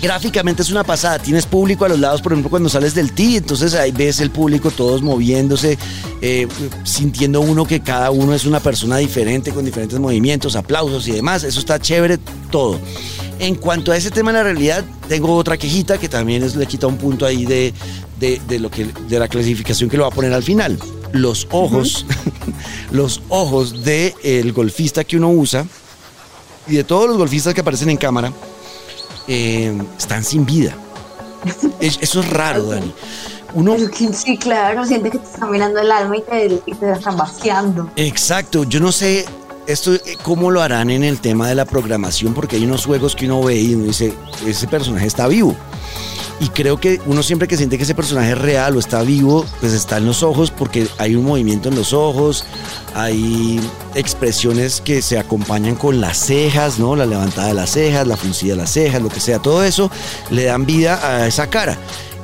Gráficamente 0.00 0.62
es 0.62 0.70
una 0.70 0.84
pasada, 0.84 1.18
tienes 1.18 1.46
público 1.46 1.84
a 1.84 1.88
los 1.88 1.98
lados, 1.98 2.20
por 2.20 2.32
ejemplo, 2.32 2.50
cuando 2.50 2.68
sales 2.68 2.94
del 2.94 3.12
tee, 3.12 3.36
entonces 3.36 3.74
ahí 3.74 3.92
ves 3.92 4.20
el 4.20 4.30
público 4.30 4.70
todos 4.70 5.02
moviéndose, 5.02 5.78
eh, 6.20 6.46
sintiendo 6.84 7.40
uno 7.40 7.66
que 7.66 7.80
cada 7.80 8.10
uno 8.10 8.34
es 8.34 8.44
una 8.44 8.60
persona 8.60 8.98
diferente, 8.98 9.52
con 9.52 9.64
diferentes 9.64 9.98
movimientos, 9.98 10.54
aplausos 10.54 11.08
y 11.08 11.12
demás, 11.12 11.44
eso 11.44 11.60
está 11.60 11.78
chévere 11.78 12.18
todo. 12.50 12.78
En 13.38 13.54
cuanto 13.54 13.92
a 13.92 13.96
ese 13.96 14.10
tema 14.10 14.32
de 14.32 14.38
la 14.38 14.44
realidad, 14.44 14.84
tengo 15.08 15.34
otra 15.34 15.56
quejita 15.56 15.98
que 15.98 16.08
también 16.08 16.42
es, 16.42 16.56
le 16.56 16.66
quita 16.66 16.86
un 16.86 16.96
punto 16.96 17.26
ahí 17.26 17.44
de, 17.44 17.72
de, 18.18 18.58
lo 18.58 18.70
que, 18.70 18.86
de 19.08 19.18
la 19.18 19.28
clasificación 19.28 19.90
que 19.90 19.96
lo 19.96 20.04
va 20.04 20.08
a 20.08 20.12
poner 20.12 20.32
al 20.32 20.42
final. 20.42 20.78
Los 21.12 21.46
ojos, 21.50 22.06
los 22.90 23.22
ojos 23.28 23.84
del 23.84 24.52
golfista 24.52 25.04
que 25.04 25.16
uno 25.16 25.30
usa 25.30 25.66
y 26.66 26.76
de 26.76 26.84
todos 26.84 27.08
los 27.08 27.16
golfistas 27.16 27.54
que 27.54 27.60
aparecen 27.60 27.90
en 27.90 27.96
cámara, 27.96 28.32
eh, 29.28 29.76
están 29.98 30.24
sin 30.24 30.44
vida. 30.44 30.74
Eso 31.80 32.20
es 32.20 32.30
raro, 32.30 32.64
Dani. 32.64 32.92
Uno, 33.54 33.76
sí, 34.12 34.36
claro, 34.36 34.84
siente 34.84 35.10
que 35.10 35.18
te 35.18 35.24
está 35.24 35.46
mirando 35.46 35.80
el 35.80 35.90
alma 35.90 36.16
y 36.16 36.22
te, 36.22 36.62
y 36.66 36.74
te 36.74 36.92
están 36.92 37.16
vaciando. 37.16 37.90
Exacto, 37.96 38.64
yo 38.64 38.80
no 38.80 38.92
sé 38.92 39.24
esto 39.66 39.94
eh, 39.94 40.00
cómo 40.22 40.50
lo 40.50 40.62
harán 40.62 40.90
en 40.90 41.04
el 41.04 41.20
tema 41.20 41.48
de 41.48 41.54
la 41.54 41.64
programación, 41.64 42.34
porque 42.34 42.56
hay 42.56 42.64
unos 42.64 42.86
juegos 42.86 43.16
que 43.16 43.26
uno 43.26 43.42
ve 43.42 43.56
y 43.56 43.74
uno 43.74 43.84
dice, 43.84 44.12
ese 44.46 44.68
personaje 44.68 45.06
está 45.06 45.26
vivo. 45.28 45.56
Y 46.38 46.48
creo 46.50 46.76
que 46.76 47.00
uno 47.06 47.22
siempre 47.22 47.48
que 47.48 47.56
siente 47.56 47.78
que 47.78 47.84
ese 47.84 47.94
personaje 47.94 48.32
es 48.32 48.38
real 48.38 48.76
o 48.76 48.78
está 48.78 49.02
vivo, 49.02 49.46
pues 49.60 49.72
está 49.72 49.96
en 49.96 50.04
los 50.04 50.22
ojos 50.22 50.50
porque 50.50 50.86
hay 50.98 51.14
un 51.16 51.24
movimiento 51.24 51.70
en 51.70 51.76
los 51.76 51.94
ojos, 51.94 52.44
hay 52.94 53.58
expresiones 53.94 54.82
que 54.82 55.00
se 55.00 55.18
acompañan 55.18 55.76
con 55.76 56.00
las 56.00 56.18
cejas, 56.18 56.78
¿no? 56.78 56.94
La 56.94 57.06
levantada 57.06 57.48
de 57.48 57.54
las 57.54 57.70
cejas, 57.70 58.06
la 58.06 58.18
fruncida 58.18 58.52
de 58.52 58.60
las 58.60 58.70
cejas, 58.70 59.00
lo 59.00 59.08
que 59.08 59.20
sea, 59.20 59.38
todo 59.38 59.64
eso 59.64 59.90
le 60.30 60.44
dan 60.44 60.66
vida 60.66 61.00
a 61.02 61.26
esa 61.26 61.48
cara 61.48 61.78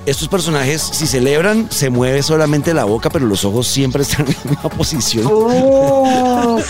estos 0.06 0.28
personajes, 0.28 0.82
si 0.82 1.06
celebran, 1.06 1.68
se 1.70 1.90
mueve 1.90 2.22
solamente 2.22 2.74
la 2.74 2.84
boca, 2.84 3.10
pero 3.10 3.26
los 3.26 3.44
ojos 3.44 3.66
siempre 3.66 4.02
están 4.02 4.26
en 4.26 4.50
una 4.50 4.68
posición. 4.68 5.26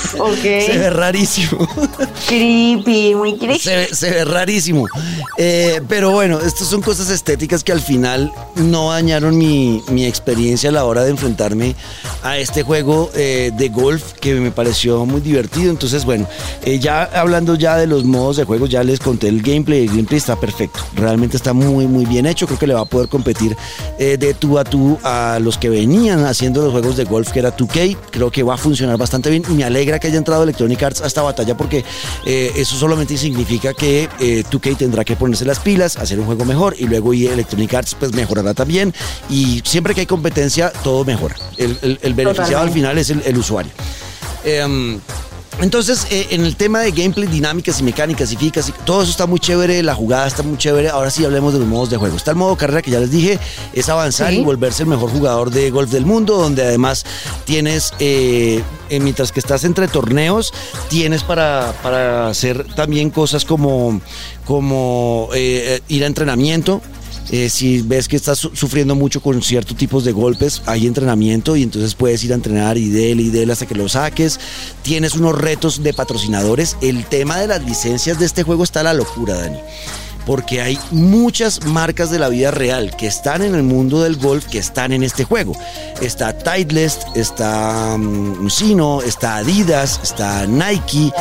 Se 0.42 0.78
ve 0.78 0.90
rarísimo. 0.90 1.68
Creepy, 2.28 3.14
muy 3.14 3.36
creepy. 3.36 3.58
Se, 3.58 4.10
ve 4.10 4.24
rarísimo. 4.24 4.86
Eh, 5.38 5.80
pero 5.88 6.10
bueno, 6.10 6.40
estas 6.40 6.68
son 6.68 6.82
cosas 6.82 7.10
estéticas 7.10 7.64
que 7.64 7.72
al 7.72 7.80
final 7.80 8.32
no 8.56 8.90
dañaron 8.90 9.36
mi, 9.36 9.82
experiencia 10.06 10.70
a 10.70 10.72
la 10.72 10.84
hora 10.84 11.04
de 11.04 11.10
enfrentarme 11.10 11.74
a 12.22 12.38
este 12.38 12.62
juego 12.62 13.10
eh, 13.14 13.50
de 13.56 13.68
golf 13.68 14.12
que 14.14 14.34
me 14.34 14.50
pareció 14.50 15.04
muy 15.06 15.20
divertido. 15.20 15.70
Entonces, 15.70 16.04
bueno, 16.04 16.26
eh, 16.64 16.78
ya 16.78 17.04
hablando 17.04 17.54
ya 17.54 17.76
de 17.76 17.86
los 17.86 18.04
modos 18.04 18.36
de 18.36 18.44
juego, 18.44 18.66
ya 18.66 18.82
les 18.82 19.00
conté 19.00 19.28
el 19.28 19.42
gameplay. 19.42 19.82
El 19.82 19.88
gameplay 19.88 20.18
está 20.18 20.38
perfecto. 20.38 20.80
Realmente 20.94 21.36
está 21.36 21.52
muy, 21.52 21.86
muy 21.86 22.04
bien 22.04 22.26
hecho. 22.26 22.46
Creo 22.46 22.58
que 22.58 22.66
le 22.66 22.74
va 22.74 22.80
a 22.80 22.86
poder 22.86 23.08
competir 23.22 23.56
eh, 23.98 24.16
de 24.16 24.34
tú 24.34 24.58
a 24.58 24.64
tú 24.64 24.98
a 25.04 25.38
los 25.40 25.58
que 25.58 25.68
venían 25.68 26.24
haciendo 26.24 26.62
los 26.62 26.72
juegos 26.72 26.96
de 26.96 27.04
golf, 27.04 27.30
que 27.30 27.38
era 27.38 27.56
2K. 27.56 27.96
Creo 28.10 28.30
que 28.30 28.42
va 28.42 28.54
a 28.54 28.56
funcionar 28.56 28.98
bastante 28.98 29.30
bien 29.30 29.44
y 29.48 29.52
me 29.52 29.64
alegra 29.64 30.00
que 30.00 30.08
haya 30.08 30.18
entrado 30.18 30.42
Electronic 30.42 30.82
Arts 30.82 31.02
a 31.02 31.06
esta 31.06 31.22
batalla 31.22 31.56
porque 31.56 31.84
eh, 32.26 32.52
eso 32.56 32.76
solamente 32.76 33.16
significa 33.16 33.74
que 33.74 34.08
2K 34.18 34.76
tendrá 34.76 35.04
que 35.04 35.14
ponerse 35.14 35.44
las 35.44 35.60
pilas, 35.60 35.96
hacer 35.96 36.18
un 36.18 36.26
juego 36.26 36.44
mejor 36.44 36.74
y 36.78 36.86
luego 36.86 37.12
Electronic 37.12 37.72
Arts 37.74 37.94
pues 37.94 38.12
mejorará 38.12 38.54
también 38.54 38.92
y 39.30 39.62
siempre 39.64 39.94
que 39.94 40.00
hay 40.00 40.06
competencia 40.06 40.72
todo 40.82 41.04
mejora. 41.04 41.36
El, 41.56 42.14
beneficiado 42.14 42.62
al 42.62 42.70
final 42.70 42.98
es 42.98 43.10
el, 43.10 43.38
usuario. 43.38 43.70
Em, 44.44 44.98
entonces, 45.60 46.06
eh, 46.10 46.28
en 46.30 46.44
el 46.44 46.56
tema 46.56 46.80
de 46.80 46.90
gameplay, 46.90 47.28
dinámicas 47.28 47.80
y 47.80 47.82
mecánicas 47.82 48.32
y 48.32 48.36
físicas, 48.36 48.72
todo 48.84 49.02
eso 49.02 49.10
está 49.10 49.26
muy 49.26 49.38
chévere, 49.38 49.82
la 49.82 49.94
jugada 49.94 50.26
está 50.26 50.42
muy 50.42 50.56
chévere. 50.56 50.88
Ahora 50.88 51.10
sí 51.10 51.24
hablemos 51.24 51.52
de 51.52 51.60
los 51.60 51.68
modos 51.68 51.90
de 51.90 51.98
juego. 51.98 52.16
Está 52.16 52.30
el 52.30 52.36
modo 52.36 52.56
carrera 52.56 52.82
que 52.82 52.90
ya 52.90 53.00
les 53.00 53.10
dije, 53.10 53.38
es 53.72 53.88
avanzar 53.88 54.32
y 54.32 54.42
volverse 54.42 54.84
el 54.84 54.88
mejor 54.88 55.10
jugador 55.10 55.50
de 55.50 55.70
golf 55.70 55.90
del 55.90 56.06
mundo, 56.06 56.36
donde 56.36 56.62
además 56.62 57.04
tienes, 57.44 57.92
eh, 58.00 58.62
eh, 58.88 59.00
mientras 59.00 59.30
que 59.30 59.40
estás 59.40 59.64
entre 59.64 59.88
torneos, 59.88 60.52
tienes 60.88 61.22
para, 61.22 61.74
para 61.82 62.28
hacer 62.28 62.66
también 62.74 63.10
cosas 63.10 63.44
como, 63.44 64.00
como 64.44 65.28
ir 65.34 66.04
a 66.04 66.06
entrenamiento 66.06 66.80
eh, 67.32 67.48
si 67.48 67.80
ves 67.80 68.08
que 68.08 68.16
estás 68.16 68.38
sufriendo 68.38 68.94
mucho 68.94 69.22
con 69.22 69.40
ciertos 69.42 69.76
tipos 69.76 70.04
de 70.04 70.12
golpes, 70.12 70.62
hay 70.66 70.86
entrenamiento 70.86 71.56
y 71.56 71.62
entonces 71.62 71.94
puedes 71.94 72.22
ir 72.22 72.32
a 72.32 72.34
entrenar 72.34 72.76
y 72.76 72.90
dele 72.90 73.22
y 73.22 73.30
dele 73.30 73.54
hasta 73.54 73.66
que 73.66 73.74
lo 73.74 73.88
saques. 73.88 74.38
Tienes 74.82 75.14
unos 75.14 75.36
retos 75.36 75.82
de 75.82 75.94
patrocinadores. 75.94 76.76
El 76.82 77.06
tema 77.06 77.38
de 77.38 77.48
las 77.48 77.64
licencias 77.64 78.18
de 78.18 78.26
este 78.26 78.42
juego 78.42 78.64
está 78.64 78.82
la 78.82 78.92
locura, 78.92 79.34
Dani 79.34 79.58
porque 80.26 80.60
hay 80.60 80.78
muchas 80.90 81.64
marcas 81.66 82.10
de 82.10 82.18
la 82.18 82.28
vida 82.28 82.50
real 82.50 82.94
que 82.96 83.06
están 83.06 83.42
en 83.42 83.54
el 83.54 83.62
mundo 83.62 84.02
del 84.02 84.16
golf 84.16 84.46
que 84.46 84.58
están 84.58 84.92
en 84.92 85.02
este 85.02 85.24
juego. 85.24 85.54
Está 86.00 86.32
Titleist, 86.32 87.02
está 87.16 87.94
um, 87.94 88.48
está 89.04 89.36
Adidas, 89.36 90.00
está 90.02 90.46
Nike, 90.46 91.12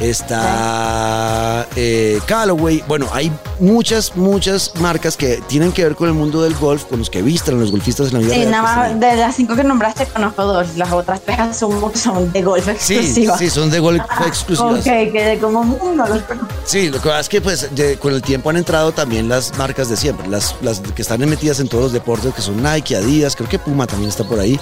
está 0.00 1.66
eh, 1.76 2.20
Callaway. 2.26 2.82
Bueno, 2.86 3.06
hay 3.12 3.32
muchas, 3.60 4.16
muchas 4.16 4.72
marcas 4.76 5.16
que 5.16 5.42
tienen 5.48 5.72
que 5.72 5.84
ver 5.84 5.94
con 5.94 6.08
el 6.08 6.14
mundo 6.14 6.42
del 6.42 6.54
golf, 6.54 6.84
con 6.84 6.98
los 6.98 7.10
que 7.10 7.22
visten 7.22 7.58
los 7.58 7.70
golfistas 7.70 8.08
en 8.08 8.14
la 8.14 8.18
vida 8.20 8.34
sí, 8.34 8.40
real. 8.40 8.50
nada 8.50 8.62
más 8.62 9.00
de 9.00 9.16
las 9.16 9.36
cinco 9.36 9.56
que 9.56 9.64
nombraste 9.64 10.06
conozco 10.06 10.44
dos, 10.44 10.76
las 10.76 10.92
otras 10.92 11.20
tres 11.20 11.56
son, 11.56 11.94
son 11.94 12.32
de 12.32 12.42
golf 12.42 12.68
exclusivas. 12.68 13.38
Sí, 13.38 13.48
sí, 13.48 13.50
son 13.50 13.70
de 13.70 13.78
golf 13.80 14.02
exclusivas. 14.26 14.80
ok, 14.80 14.84
que 14.84 15.24
de 15.24 15.38
como 15.38 15.64
mundo 15.64 16.04
los 16.06 16.22
Sí, 16.64 16.88
lo 16.88 17.00
que 17.00 17.08
pasa 17.08 17.20
es 17.20 17.28
que 17.28 17.40
pues 17.40 17.68
con 18.00 18.14
el 18.14 18.22
tiempo 18.22 18.47
han 18.50 18.56
entrado 18.56 18.92
también 18.92 19.28
las 19.28 19.56
marcas 19.58 19.88
de 19.88 19.96
siempre, 19.96 20.28
las, 20.28 20.54
las 20.62 20.80
que 20.80 21.02
están 21.02 21.20
metidas 21.28 21.60
en 21.60 21.68
todos 21.68 21.84
los 21.84 21.92
deportes, 21.92 22.34
que 22.34 22.42
son 22.42 22.62
Nike, 22.62 22.96
Adidas, 22.96 23.36
creo 23.36 23.48
que 23.48 23.58
Puma 23.58 23.86
también 23.86 24.10
está 24.10 24.24
por 24.24 24.40
ahí. 24.40 24.58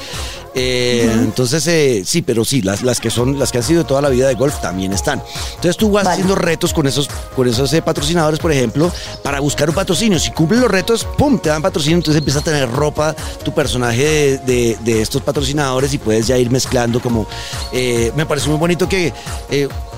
Eh, 0.59 1.11
entonces, 1.13 1.67
eh, 1.67 2.03
sí, 2.07 2.23
pero 2.23 2.43
sí, 2.43 2.63
las, 2.63 2.83
las 2.83 2.99
que 2.99 3.11
son, 3.11 3.39
las 3.39 3.53
que 3.53 3.59
han 3.59 3.65
sido 3.65 3.85
toda 3.85 4.01
la 4.01 4.09
vida 4.09 4.27
de 4.27 4.35
golf 4.35 4.59
también 4.61 4.95
están. 4.95 5.23
Entonces 5.51 5.77
tú 5.77 5.91
vas 5.91 6.07
haciendo 6.07 6.35
retos 6.35 6.73
con 6.73 6.87
esos, 6.87 7.09
con 7.35 7.47
esos 7.47 7.71
eh, 7.75 7.83
patrocinadores, 7.83 8.41
por 8.41 8.53
ejemplo, 8.53 8.91
para 9.23 9.41
buscar 9.41 9.69
un 9.69 9.75
patrocinio. 9.75 10.19
Si 10.19 10.31
cumplen 10.31 10.63
los 10.63 10.71
retos, 10.71 11.07
¡pum! 11.19 11.39
te 11.39 11.51
dan 11.51 11.61
patrocinio, 11.61 11.99
entonces 11.99 12.19
empieza 12.19 12.39
a 12.39 12.43
tener 12.43 12.71
ropa 12.71 13.15
tu 13.45 13.53
personaje 13.53 14.39
de, 14.39 14.79
de, 14.81 15.03
estos 15.03 15.21
patrocinadores 15.21 15.93
y 15.93 15.99
puedes 15.99 16.27
ya 16.27 16.39
ir 16.39 16.51
mezclando 16.51 17.01
como... 17.01 17.27
me 17.73 18.25
parece 18.25 18.49
muy 18.49 18.59
bonito 18.59 18.89
que 18.89 19.13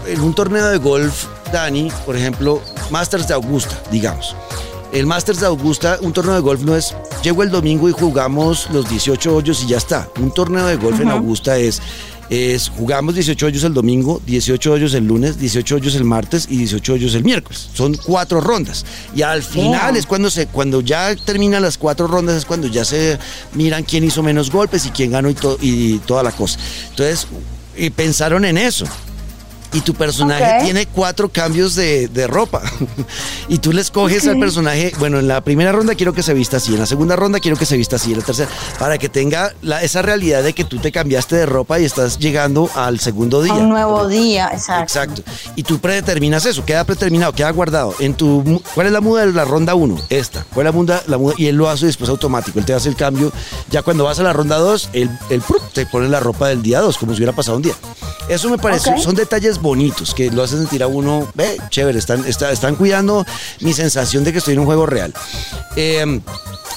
en 0.06 0.20
un 0.20 0.34
torneo 0.34 0.68
de 0.68 0.78
golf, 0.78 1.26
Dani, 1.52 1.90
por 2.04 2.16
ejemplo, 2.16 2.62
Masters 2.90 3.28
de 3.28 3.34
Augusta, 3.34 3.80
digamos. 3.90 4.34
El 4.92 5.06
Masters 5.06 5.40
de 5.40 5.46
Augusta, 5.46 5.98
un 6.00 6.12
torneo 6.12 6.34
de 6.34 6.40
golf 6.40 6.62
no 6.62 6.74
es, 6.74 6.94
llego 7.22 7.42
el 7.42 7.50
domingo 7.50 7.88
y 7.88 7.92
jugamos 7.92 8.68
los 8.72 8.88
18 8.88 9.37
hoyos 9.37 9.62
y 9.62 9.66
ya 9.66 9.76
está. 9.76 10.08
Un 10.18 10.32
torneo 10.32 10.66
de 10.66 10.76
golf 10.76 10.98
en 11.00 11.11
Augusta 11.11 11.58
es, 11.58 11.82
es, 12.30 12.70
jugamos 12.70 13.14
18 13.14 13.46
hoyos 13.46 13.64
el 13.64 13.74
domingo, 13.74 14.22
18 14.24 14.72
hoyos 14.72 14.94
el 14.94 15.06
lunes, 15.06 15.38
18 15.38 15.74
hoyos 15.76 15.94
el 15.94 16.04
martes 16.04 16.46
y 16.48 16.56
18 16.56 16.94
hoyos 16.94 17.14
el 17.14 17.22
miércoles. 17.22 17.68
Son 17.74 17.94
cuatro 17.96 18.40
rondas. 18.40 18.87
Y 19.14 19.20
al 19.20 19.42
final 19.42 19.96
es 19.96 20.06
cuando 20.06 20.30
se, 20.30 20.46
cuando 20.46 20.80
ya 20.80 21.14
terminan 21.16 21.61
las 21.61 21.76
cuatro 21.76 22.06
rondas, 22.06 22.37
es 22.37 22.44
cuando 22.46 22.66
ya 22.66 22.87
se 22.87 23.18
miran 23.52 23.84
quién 23.84 24.04
hizo 24.04 24.22
menos 24.22 24.50
golpes 24.50 24.87
y 24.87 24.90
quién 24.90 25.11
ganó 25.11 25.28
y, 25.28 25.37
y 25.61 25.98
toda 25.98 26.22
la 26.22 26.32
cosa. 26.32 26.58
Entonces, 26.90 27.26
y 27.76 27.90
pensaron 27.90 28.46
en 28.46 28.56
eso 28.56 28.87
y 29.72 29.81
tu 29.81 29.94
personaje 29.94 30.64
tiene 30.64 30.87
cuatro 30.87 31.28
cambios 31.28 31.74
de, 31.74 32.26
ropa. 32.28 32.62
y 33.48 33.59
tú 33.59 33.72
le 33.72 33.81
escoges 33.81 34.26
al 34.26 34.38
personaje, 34.38 34.92
bueno, 34.98 35.18
en 35.18 35.28
la 35.28 35.40
primera 35.42 35.72
ronda 35.72 35.94
quiero 35.94 36.12
que 36.12 36.22
se 36.22 36.35
vista 36.35 36.59
así, 36.59 36.74
en 36.74 36.81
la 36.81 36.87
segunda 36.87 37.16
ronda 37.16 37.40
quiero 37.40 37.57
que 37.57 37.66
se 37.66 37.76
vista 37.76 37.96
así, 37.96 38.12
en 38.12 38.18
la 38.18 38.24
tercera, 38.24 38.50
para 38.78 38.98
que 38.98 39.09
tenga 39.09 39.52
esa 39.83 40.02
realidad 40.02 40.42
de 40.42 40.52
que 40.52 40.64
tú 40.64 40.78
te 40.78 40.92
cambiaste 40.92 41.37
de 41.37 41.46
ropa 41.46 41.78
y 41.78 41.85
estás 41.85 42.18
llegando 42.18 42.70
al 42.74 43.00
segundo 43.00 43.42
día. 43.42 43.54
un 43.54 43.68
nuevo 43.68 44.09
día, 44.09 44.50
exacto. 44.52 44.83
Exacto. 44.83 45.22
Y 45.57 45.62
tú 45.62 45.78
predeterminas 45.78 46.44
eso, 46.46 46.64
queda 46.64 46.85
predeterminado, 46.85 47.33
queda 47.33 47.50
guardado. 47.50 47.94
En 47.98 48.14
tu, 48.14 48.62
¿Cuál 48.74 48.87
es 48.87 48.92
la 48.92 49.00
muda 49.00 49.26
de 49.26 49.33
la 49.33 49.44
ronda 49.44 49.74
1? 49.74 49.96
Esta. 50.11 50.44
¿Cuál 50.54 50.66
es 50.66 50.72
la 50.72 50.78
muda? 50.78 51.02
La 51.07 51.18
muda? 51.18 51.35
Y 51.37 51.46
él 51.46 51.57
lo 51.57 51.68
hace 51.68 51.87
después 51.87 52.11
automático, 52.11 52.59
él 52.59 52.64
te 52.64 52.74
hace 52.74 52.88
el 52.88 52.96
cambio. 52.96 53.33
Ya 53.70 53.83
cuando 53.83 54.04
vas 54.04 54.18
a 54.18 54.22
la 54.22 54.33
ronda 54.33 54.57
2, 54.57 54.90
él, 54.92 55.11
él 55.31 55.42
te 55.72 55.87
pone 55.87 56.09
la 56.09 56.20
ropa 56.20 56.48
del 56.48 56.62
día 56.62 56.81
2, 56.81 56.96
como 56.98 57.12
si 57.12 57.18
hubiera 57.18 57.33
pasado 57.33 57.57
un 57.57 57.62
día. 57.62 57.74
Eso 58.28 58.50
me 58.50 58.59
parece, 58.59 58.98
son 58.98 59.14
detalles 59.14 59.57
bonitos 59.60 60.14
que 60.14 60.30
lo 60.30 60.42
hacen 60.42 60.58
sentir 60.58 60.82
a 60.82 60.86
uno, 60.86 61.28
ve, 61.34 61.56
chévere, 61.70 61.98
están, 61.98 62.24
están 62.26 62.76
cuidando 62.76 63.24
mi 63.60 63.72
sensación 63.72 64.24
de 64.24 64.32
que 64.32 64.38
estoy 64.38 64.54
en 64.54 64.60
un 64.60 64.66
juego 64.66 64.86
real. 64.86 65.12
Eh, 65.76 66.20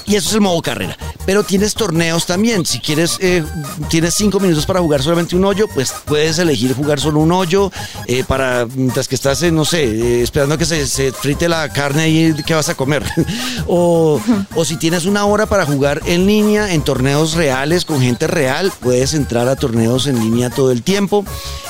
y 0.06 0.16
eso 0.16 0.28
es 0.28 0.34
el 0.34 0.40
modo 0.40 0.60
carrera. 0.62 0.96
Pero 1.26 1.44
tienes 1.44 1.74
torneos 1.74 2.26
también. 2.26 2.66
Si 2.66 2.80
quieres, 2.80 3.18
eh, 3.20 3.44
tienes 3.88 4.14
cinco 4.14 4.40
minutos 4.40 4.66
para 4.66 4.80
jugar 4.80 5.02
solamente 5.02 5.36
un 5.36 5.44
hoyo, 5.44 5.68
pues 5.68 5.92
puedes 6.04 6.38
elegir 6.38 6.74
jugar 6.74 7.00
solo 7.00 7.20
un 7.20 7.32
hoyo 7.32 7.70
eh, 8.06 8.24
para 8.24 8.66
mientras 8.74 9.08
que 9.08 9.14
estás, 9.14 9.42
no 9.52 9.64
sé, 9.64 10.22
esperando 10.22 10.58
que 10.58 10.64
se, 10.64 11.12
frite 11.12 11.48
la 11.48 11.68
carne 11.68 12.08
y 12.08 12.34
que 12.42 12.54
vas 12.54 12.68
a 12.68 12.74
comer. 12.74 13.04
o, 13.66 14.20
o 14.54 14.64
si 14.64 14.76
tienes 14.76 15.04
una 15.04 15.24
hora 15.24 15.46
para 15.46 15.64
jugar 15.64 16.00
en 16.06 16.26
línea 16.26 16.72
en 16.72 16.82
torneos 16.82 17.34
reales 17.34 17.84
con 17.84 18.00
gente 18.00 18.26
real, 18.26 18.72
puedes 18.80 19.14
entrar 19.14 19.48
a 19.48 19.56
torneos 19.56 20.06
en 20.06 20.18
línea 20.18 20.50
todo 20.50 20.72
el 20.72 20.82
tiempo. 20.82 21.24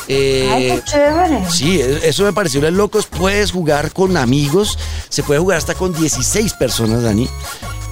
Ay, 0.09 0.69
qué 0.69 0.83
chévere. 0.85 1.51
Sí, 1.51 1.81
e, 1.81 2.09
eso 2.09 2.25
me 2.25 2.33
pareció 2.33 2.61
de 2.61 2.71
locos. 2.71 3.07
Puedes 3.07 3.53
jugar 3.53 3.93
con 3.93 4.17
amigos. 4.17 4.79
Se 5.09 5.23
puede 5.23 5.41
jugar 5.41 5.59
hasta 5.59 5.75
con 5.75 5.93
16 5.93 6.55
personas, 6.55 7.03
Dani. 7.03 7.29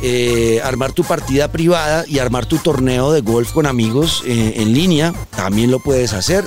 Eh, 0.02 0.62
armar 0.64 0.92
tu 0.92 1.04
partida 1.04 1.48
privada 1.48 2.04
y 2.06 2.20
armar 2.20 2.46
tu 2.46 2.56
torneo 2.56 3.12
de 3.12 3.20
golf 3.20 3.52
con 3.52 3.66
amigos 3.66 4.22
eh, 4.24 4.54
en 4.56 4.72
línea, 4.72 5.12
también 5.36 5.70
lo 5.70 5.78
puedes 5.78 6.14
hacer. 6.14 6.44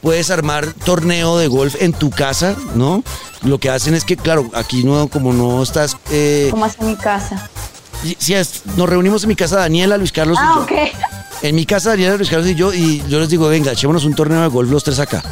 Puedes 0.00 0.30
armar 0.30 0.72
torneo 0.72 1.36
de 1.36 1.48
golf 1.48 1.76
en 1.80 1.92
tu 1.92 2.10
casa, 2.10 2.56
¿no? 2.74 3.02
Lo 3.42 3.58
que 3.58 3.68
hacen 3.68 3.94
es 3.94 4.04
que, 4.04 4.16
claro, 4.16 4.50
aquí 4.54 4.84
no, 4.84 5.08
como 5.08 5.34
no 5.34 5.62
estás... 5.62 5.98
Eh, 6.10 6.48
¿Cómo 6.50 6.64
hace 6.64 6.82
mi 6.82 6.96
casa? 6.96 7.50
Sí, 8.18 8.34
nos 8.76 8.88
reunimos 8.88 9.22
en 9.24 9.28
mi 9.28 9.36
casa 9.36 9.56
Daniela, 9.56 9.98
Luis 9.98 10.12
Carlos 10.12 10.38
ah, 10.40 10.50
y 10.50 10.54
yo. 10.56 10.62
Okay. 10.62 10.92
En 11.42 11.54
mi 11.54 11.66
casa 11.66 11.90
Daniela, 11.90 12.16
Luis 12.16 12.30
Carlos 12.30 12.48
y 12.48 12.54
yo, 12.54 12.72
y 12.72 13.02
yo 13.08 13.20
les 13.20 13.28
digo, 13.28 13.48
venga, 13.48 13.72
echémonos 13.72 14.04
un 14.04 14.14
torneo 14.14 14.40
de 14.40 14.48
golf 14.48 14.70
los 14.70 14.82
tres 14.82 14.98
acá 14.98 15.22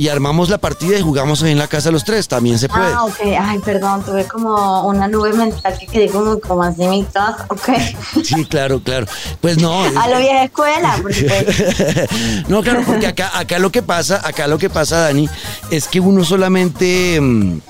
y 0.00 0.08
armamos 0.08 0.48
la 0.48 0.56
partida 0.56 0.96
y 0.96 1.02
jugamos 1.02 1.42
ahí 1.42 1.52
en 1.52 1.58
la 1.58 1.66
casa 1.66 1.90
los 1.90 2.04
tres, 2.04 2.26
también 2.26 2.58
se 2.58 2.70
puede. 2.70 2.90
Ah, 2.90 3.04
ok, 3.04 3.18
ay, 3.38 3.58
perdón, 3.58 4.02
tuve 4.02 4.24
como 4.24 4.86
una 4.86 5.06
nube 5.06 5.34
mental 5.34 5.78
que 5.78 5.86
quedé 5.86 6.08
como, 6.08 6.40
como 6.40 6.62
así 6.62 6.88
mitad, 6.88 7.34
ok. 7.48 7.68
Sí, 8.24 8.46
claro, 8.46 8.82
claro. 8.82 9.06
Pues 9.42 9.58
no. 9.58 9.84
A 10.00 10.08
lo 10.08 10.16
vieja 10.16 10.44
escuela, 10.44 10.98
porque... 11.02 12.08
no, 12.48 12.62
claro, 12.62 12.82
porque 12.86 13.08
acá, 13.08 13.38
acá 13.38 13.58
lo 13.58 13.70
que 13.70 13.82
pasa, 13.82 14.26
acá 14.26 14.46
lo 14.46 14.56
que 14.56 14.70
pasa, 14.70 15.00
Dani, 15.00 15.28
es 15.70 15.86
que 15.86 16.00
uno 16.00 16.24
solamente... 16.24 17.60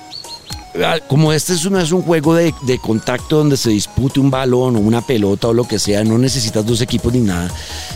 Ah, 0.75 0.99
como 1.05 1.33
este 1.33 1.53
es 1.53 1.65
un, 1.65 1.75
es 1.77 1.91
un 1.91 2.01
juego 2.01 2.33
de, 2.33 2.53
contacto 2.81 3.37
donde 3.37 3.57
se 3.57 3.71
dispute 3.71 4.21
un 4.21 4.31
balón 4.31 4.77
o 4.77 4.79
una 4.79 5.01
pelota 5.01 5.49
o 5.49 5.53
lo 5.53 5.65
que 5.67 5.77
sea, 5.77 6.03
no 6.03 6.17
necesitas 6.17 6.65
dos 6.65 6.79
equipos 6.79 7.11
ni 7.11 7.19
nada, 7.19 7.51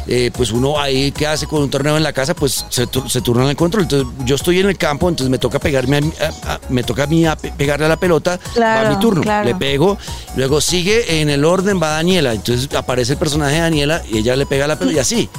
eh, 0.07 0.29
pues 0.35 0.51
uno 0.51 0.79
ahí 0.79 1.11
que 1.13 1.25
hace 1.25 1.47
con 1.47 1.61
un 1.61 1.69
torneo 1.69 1.95
en 1.95 2.03
la 2.03 2.11
casa, 2.11 2.33
pues 2.33 2.65
se, 2.69 2.85
se 3.07 3.21
turna 3.21 3.49
el 3.49 3.55
control. 3.55 3.83
Entonces 3.83 4.07
yo 4.25 4.35
estoy 4.35 4.59
en 4.59 4.67
el 4.67 4.77
campo, 4.77 5.07
entonces 5.07 5.31
me 5.31 5.38
toca 5.38 5.57
pegarme 5.57 5.99
a, 6.43 6.59
me 6.69 6.83
toca 6.83 7.03
a 7.03 7.07
mí 7.07 7.25
pegarle 7.57 7.85
a 7.85 7.89
la 7.89 7.97
pelota, 7.97 8.39
va 8.59 8.89
mi 8.89 8.99
turno, 8.99 9.23
le 9.43 9.55
pego, 9.55 9.97
luego 10.35 10.59
sigue 10.59 11.21
en 11.21 11.29
el 11.29 11.45
orden, 11.45 11.81
va 11.81 11.91
Daniela, 11.91 12.33
entonces 12.33 12.73
aparece 12.75 13.13
el 13.13 13.19
personaje 13.19 13.55
de 13.55 13.61
Daniela 13.61 14.01
y 14.11 14.17
ella 14.17 14.35
le 14.35 14.45
pega 14.45 14.65
a 14.65 14.67
la 14.67 14.77
pelota 14.77 14.97
y 14.97 14.99
así. 14.99 15.29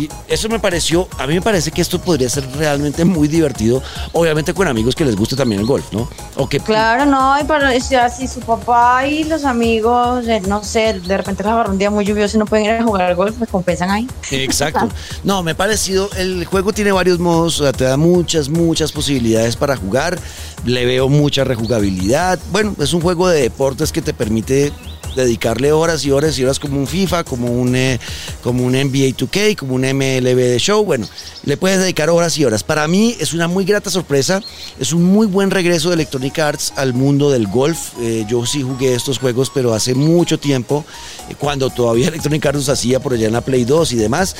Y 0.00 0.08
eso 0.28 0.48
me 0.48 0.58
pareció, 0.58 1.08
a 1.18 1.26
mí 1.26 1.34
me 1.34 1.42
parece 1.42 1.70
que 1.70 1.82
esto 1.82 2.00
podría 2.00 2.30
ser 2.30 2.50
realmente 2.56 3.04
muy 3.04 3.28
divertido, 3.28 3.82
obviamente 4.12 4.54
con 4.54 4.66
amigos 4.66 4.94
que 4.94 5.04
les 5.04 5.14
guste 5.14 5.36
también 5.36 5.60
el 5.60 5.66
golf, 5.66 5.92
¿no? 5.92 6.08
O 6.36 6.48
que, 6.48 6.58
claro, 6.58 7.04
no, 7.04 7.38
y 7.38 7.44
para 7.44 7.78
si 8.08 8.26
su 8.26 8.40
papá 8.40 9.06
y 9.06 9.24
los 9.24 9.44
amigos, 9.44 10.26
eh, 10.26 10.40
no 10.46 10.64
sé, 10.64 10.98
de 11.00 11.16
repente 11.18 11.42
les 11.42 11.68
un 11.68 11.76
día 11.76 11.90
muy 11.90 12.06
lluvioso 12.06 12.38
y 12.38 12.40
no 12.40 12.46
pueden 12.46 12.64
ir 12.64 12.70
a 12.70 12.82
jugar 12.82 13.02
al 13.02 13.14
golf, 13.14 13.36
pues 13.36 13.50
compensan 13.50 13.90
ahí. 13.90 14.08
Exacto. 14.30 14.88
No, 15.22 15.42
me 15.42 15.50
ha 15.50 15.56
parecido, 15.56 16.08
el 16.16 16.46
juego 16.46 16.72
tiene 16.72 16.92
varios 16.92 17.18
modos, 17.18 17.60
o 17.60 17.64
sea, 17.64 17.72
te 17.72 17.84
da 17.84 17.96
muchas, 17.96 18.48
muchas 18.48 18.90
posibilidades 18.90 19.54
para 19.54 19.76
jugar, 19.76 20.18
le 20.64 20.86
veo 20.86 21.08
mucha 21.08 21.44
rejugabilidad. 21.44 22.38
Bueno, 22.50 22.74
es 22.78 22.94
un 22.94 23.02
juego 23.02 23.28
de 23.28 23.42
deportes 23.42 23.92
que 23.92 24.00
te 24.00 24.14
permite 24.14 24.72
dedicarle 25.16 25.72
horas 25.72 26.04
y 26.04 26.10
horas 26.10 26.38
y 26.38 26.44
horas 26.44 26.58
como 26.58 26.78
un 26.78 26.86
FIFA, 26.86 27.24
como 27.24 27.48
un, 27.52 27.74
eh, 27.76 27.98
como 28.42 28.64
un 28.64 28.72
NBA 28.72 29.16
2K, 29.16 29.56
como 29.56 29.74
un 29.74 29.82
MLB 29.82 30.36
de 30.36 30.58
show. 30.58 30.84
Bueno, 30.84 31.08
le 31.44 31.56
puedes 31.56 31.78
dedicar 31.78 32.10
horas 32.10 32.36
y 32.38 32.44
horas. 32.44 32.62
Para 32.62 32.86
mí 32.88 33.16
es 33.20 33.32
una 33.32 33.48
muy 33.48 33.64
grata 33.64 33.90
sorpresa. 33.90 34.42
Es 34.78 34.92
un 34.92 35.04
muy 35.04 35.26
buen 35.26 35.50
regreso 35.50 35.88
de 35.88 35.94
Electronic 35.94 36.38
Arts 36.38 36.72
al 36.76 36.94
mundo 36.94 37.30
del 37.30 37.46
golf. 37.46 37.92
Eh, 38.00 38.24
yo 38.28 38.44
sí 38.46 38.62
jugué 38.62 38.94
estos 38.94 39.18
juegos, 39.18 39.50
pero 39.52 39.74
hace 39.74 39.94
mucho 39.94 40.38
tiempo, 40.38 40.84
eh, 41.28 41.34
cuando 41.38 41.70
todavía 41.70 42.08
Electronic 42.08 42.46
Arts 42.46 42.68
hacía 42.68 43.00
por 43.00 43.14
allá 43.14 43.26
en 43.26 43.32
la 43.32 43.40
Play 43.40 43.64
2 43.64 43.92
y 43.92 43.96
demás. 43.96 44.36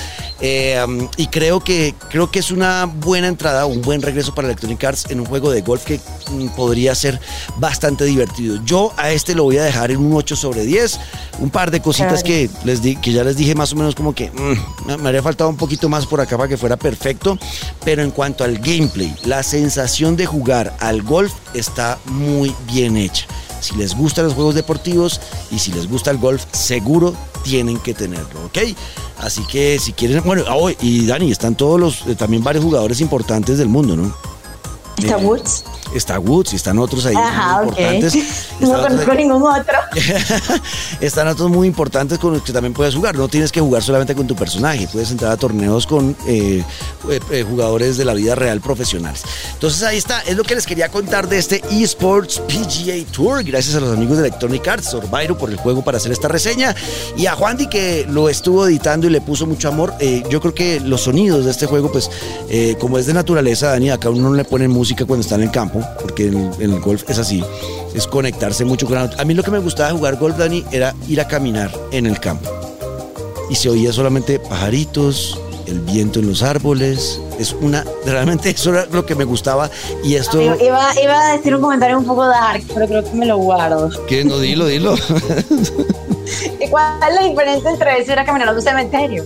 Y 1.16 1.26
creo 1.26 1.61
que, 1.61 1.94
creo 2.11 2.30
que 2.30 2.38
es 2.38 2.50
una 2.50 2.87
buena 2.87 3.28
entrada, 3.28 3.66
un 3.66 3.83
buen 3.83 4.02
regreso 4.02 4.35
para 4.35 4.48
Electronic 4.48 4.83
Arts 4.85 5.06
en 5.11 5.20
un 5.20 5.26
juego 5.26 5.50
de 5.50 5.62
golf 5.62 5.85
que 5.85 6.00
mm, 6.30 6.48
podría 6.56 6.94
ser 6.94 7.20
bastante 7.59 8.04
divertido. 8.04 8.61
Yo 8.64 8.92
a 8.96 9.11
este 9.11 9.35
lo 9.35 9.44
voy 9.44 9.59
a 9.59 9.64
dejar 9.64 9.90
en 9.90 9.98
un 9.98 10.14
8 10.14 10.37
sobre 10.37 10.59
10. 10.64 11.00
Un 11.40 11.50
par 11.50 11.70
de 11.70 11.80
cositas 11.80 12.22
que, 12.22 12.50
les 12.64 12.82
di, 12.82 12.96
que 12.96 13.12
ya 13.12 13.24
les 13.24 13.36
dije 13.36 13.54
más 13.54 13.72
o 13.72 13.76
menos 13.76 13.94
como 13.94 14.14
que 14.14 14.30
mm, 14.30 14.86
me 14.86 15.08
habría 15.08 15.22
faltado 15.22 15.50
un 15.50 15.56
poquito 15.56 15.88
más 15.88 16.06
por 16.06 16.20
acá 16.20 16.36
para 16.36 16.48
que 16.48 16.56
fuera 16.56 16.76
perfecto. 16.76 17.38
Pero 17.84 18.02
en 18.02 18.10
cuanto 18.10 18.44
al 18.44 18.58
gameplay, 18.58 19.14
la 19.24 19.42
sensación 19.42 20.16
de 20.16 20.26
jugar 20.26 20.74
al 20.80 21.02
golf 21.02 21.32
está 21.54 21.98
muy 22.06 22.54
bien 22.66 22.96
hecha. 22.96 23.26
Si 23.60 23.76
les 23.76 23.94
gustan 23.94 24.24
los 24.24 24.34
juegos 24.34 24.54
deportivos 24.54 25.20
y 25.50 25.58
si 25.58 25.72
les 25.72 25.88
gusta 25.88 26.10
el 26.10 26.18
golf, 26.18 26.44
seguro 26.52 27.14
tienen 27.42 27.78
que 27.78 27.94
tenerlo, 27.94 28.46
¿ok? 28.46 28.58
Así 29.18 29.42
que 29.44 29.78
si 29.78 29.92
quieren, 29.92 30.22
bueno, 30.24 30.44
oh, 30.50 30.70
y 30.80 31.06
Dani, 31.06 31.30
están 31.30 31.54
todos 31.54 31.78
los, 31.78 32.06
eh, 32.06 32.14
también 32.14 32.42
varios 32.42 32.64
jugadores 32.64 33.00
importantes 33.00 33.58
del 33.58 33.68
mundo, 33.68 33.96
¿no? 33.96 34.14
¿Está 34.98 35.18
eh, 35.18 35.24
Woods? 35.24 35.64
Está 35.94 36.18
Woods 36.18 36.53
y 36.53 36.57
están 36.57 36.79
otros 36.79 37.07
ahí 37.07 37.14
muy 37.14 37.24
importantes. 37.24 38.18
No 38.61 38.79
conozco 38.83 39.14
ningún 39.14 39.42
otro. 39.42 39.74
están 41.00 41.29
otros 41.29 41.48
muy 41.48 41.66
importantes 41.66 42.18
con 42.18 42.35
los 42.35 42.42
que 42.42 42.53
también 42.53 42.74
puedes 42.74 42.94
jugar. 42.94 43.16
No 43.16 43.26
tienes 43.26 43.50
que 43.50 43.59
jugar 43.59 43.83
solamente 43.83 44.14
con 44.14 44.26
tu 44.26 44.37
personaje. 44.37 44.87
Puedes 44.92 45.11
entrar 45.11 45.33
a 45.33 45.38
torneos 45.38 45.87
con 45.87 46.14
eh, 46.26 46.62
eh, 47.09 47.44
jugadores 47.48 47.96
de 47.96 48.05
la 48.05 48.12
vida 48.12 48.35
real 48.35 48.61
profesionales. 48.61 49.22
Entonces 49.55 49.83
ahí 49.83 49.96
está. 49.96 50.20
Es 50.20 50.37
lo 50.37 50.42
que 50.42 50.55
les 50.55 50.66
quería 50.66 50.90
contar 50.90 51.26
de 51.26 51.38
este 51.38 51.62
eSports 51.70 52.40
PGA 52.40 53.11
Tour. 53.11 53.42
Gracias 53.44 53.74
a 53.76 53.81
los 53.81 53.96
amigos 53.96 54.18
de 54.18 54.26
Electronic 54.26 54.68
Arts, 54.68 54.90
Sorbairo 54.90 55.38
por 55.38 55.48
el 55.48 55.57
juego 55.57 55.83
para 55.83 55.96
hacer 55.96 56.12
esta 56.12 56.29
reseña. 56.29 56.76
Y 57.16 57.24
a 57.26 57.35
Juan 57.35 57.57
que 57.70 58.07
lo 58.11 58.29
estuvo 58.29 58.66
editando 58.66 59.07
y 59.07 59.11
le 59.11 59.22
puso 59.22 59.46
mucho 59.46 59.68
amor. 59.68 59.94
yo 60.29 60.40
creo 60.40 60.55
que 60.55 60.81
los 60.81 61.03
sonidos 61.03 61.46
de 61.46 61.50
este 61.50 61.64
juego, 61.64 61.90
pues 61.90 62.11
como 62.79 62.98
es 62.98 63.07
de 63.07 63.14
naturaleza, 63.14 63.70
Dani, 63.70 63.90
acá 63.90 64.11
uno 64.11 64.29
no 64.29 64.35
le 64.35 64.44
pone 64.44 64.68
música 64.68 65.07
cuando 65.07 65.22
está 65.22 65.37
en 65.37 65.42
el 65.42 65.50
campo 65.50 65.79
porque 66.00 66.26
en, 66.26 66.50
el 66.60 66.80
golf 66.80 67.04
es 67.08 67.18
así, 67.18 67.42
es 67.94 68.06
conectarse 68.06 68.64
mucho 68.64 68.86
con 68.86 68.96
la 68.96 69.10
A 69.18 69.24
mí 69.24 69.34
lo 69.34 69.42
que 69.42 69.50
me 69.50 69.58
gustaba 69.58 69.90
de 69.90 69.98
jugar 69.98 70.16
golf, 70.16 70.36
Dani, 70.36 70.64
era 70.70 70.94
ir 71.08 71.20
a 71.20 71.28
caminar 71.28 71.70
en 71.92 72.06
el 72.06 72.18
campo. 72.20 72.50
Y 73.48 73.56
se 73.56 73.68
oía 73.68 73.92
solamente 73.92 74.38
pajaritos, 74.38 75.40
el 75.66 75.80
viento 75.80 76.20
en 76.20 76.28
los 76.28 76.42
árboles. 76.42 77.20
Es 77.38 77.54
una, 77.60 77.84
realmente 78.06 78.50
eso 78.50 78.70
era 78.70 78.86
lo 78.92 79.04
que 79.04 79.14
me 79.14 79.24
gustaba. 79.24 79.70
Y 80.04 80.14
esto. 80.14 80.40
Iba, 80.40 80.56
iba 81.02 81.28
a 81.28 81.36
decir 81.36 81.54
un 81.54 81.60
comentario 81.60 81.98
un 81.98 82.04
poco 82.04 82.26
dark, 82.26 82.62
pero 82.72 82.86
creo 82.86 83.04
que 83.04 83.12
me 83.16 83.26
lo 83.26 83.38
guardo. 83.38 83.90
¿Qué? 84.06 84.24
No, 84.24 84.38
dilo, 84.38 84.66
dilo. 84.66 84.94
cuál 86.70 86.98
es 87.09 87.14
la 87.14 87.22
diferencia 87.28 87.70
entre 87.70 87.98
eso 87.98 88.11
y 88.11 88.12
ir 88.12 88.18
a 88.18 88.24
caminar 88.24 88.48
a 88.48 88.52
un 88.52 88.62
cementerio? 88.62 89.24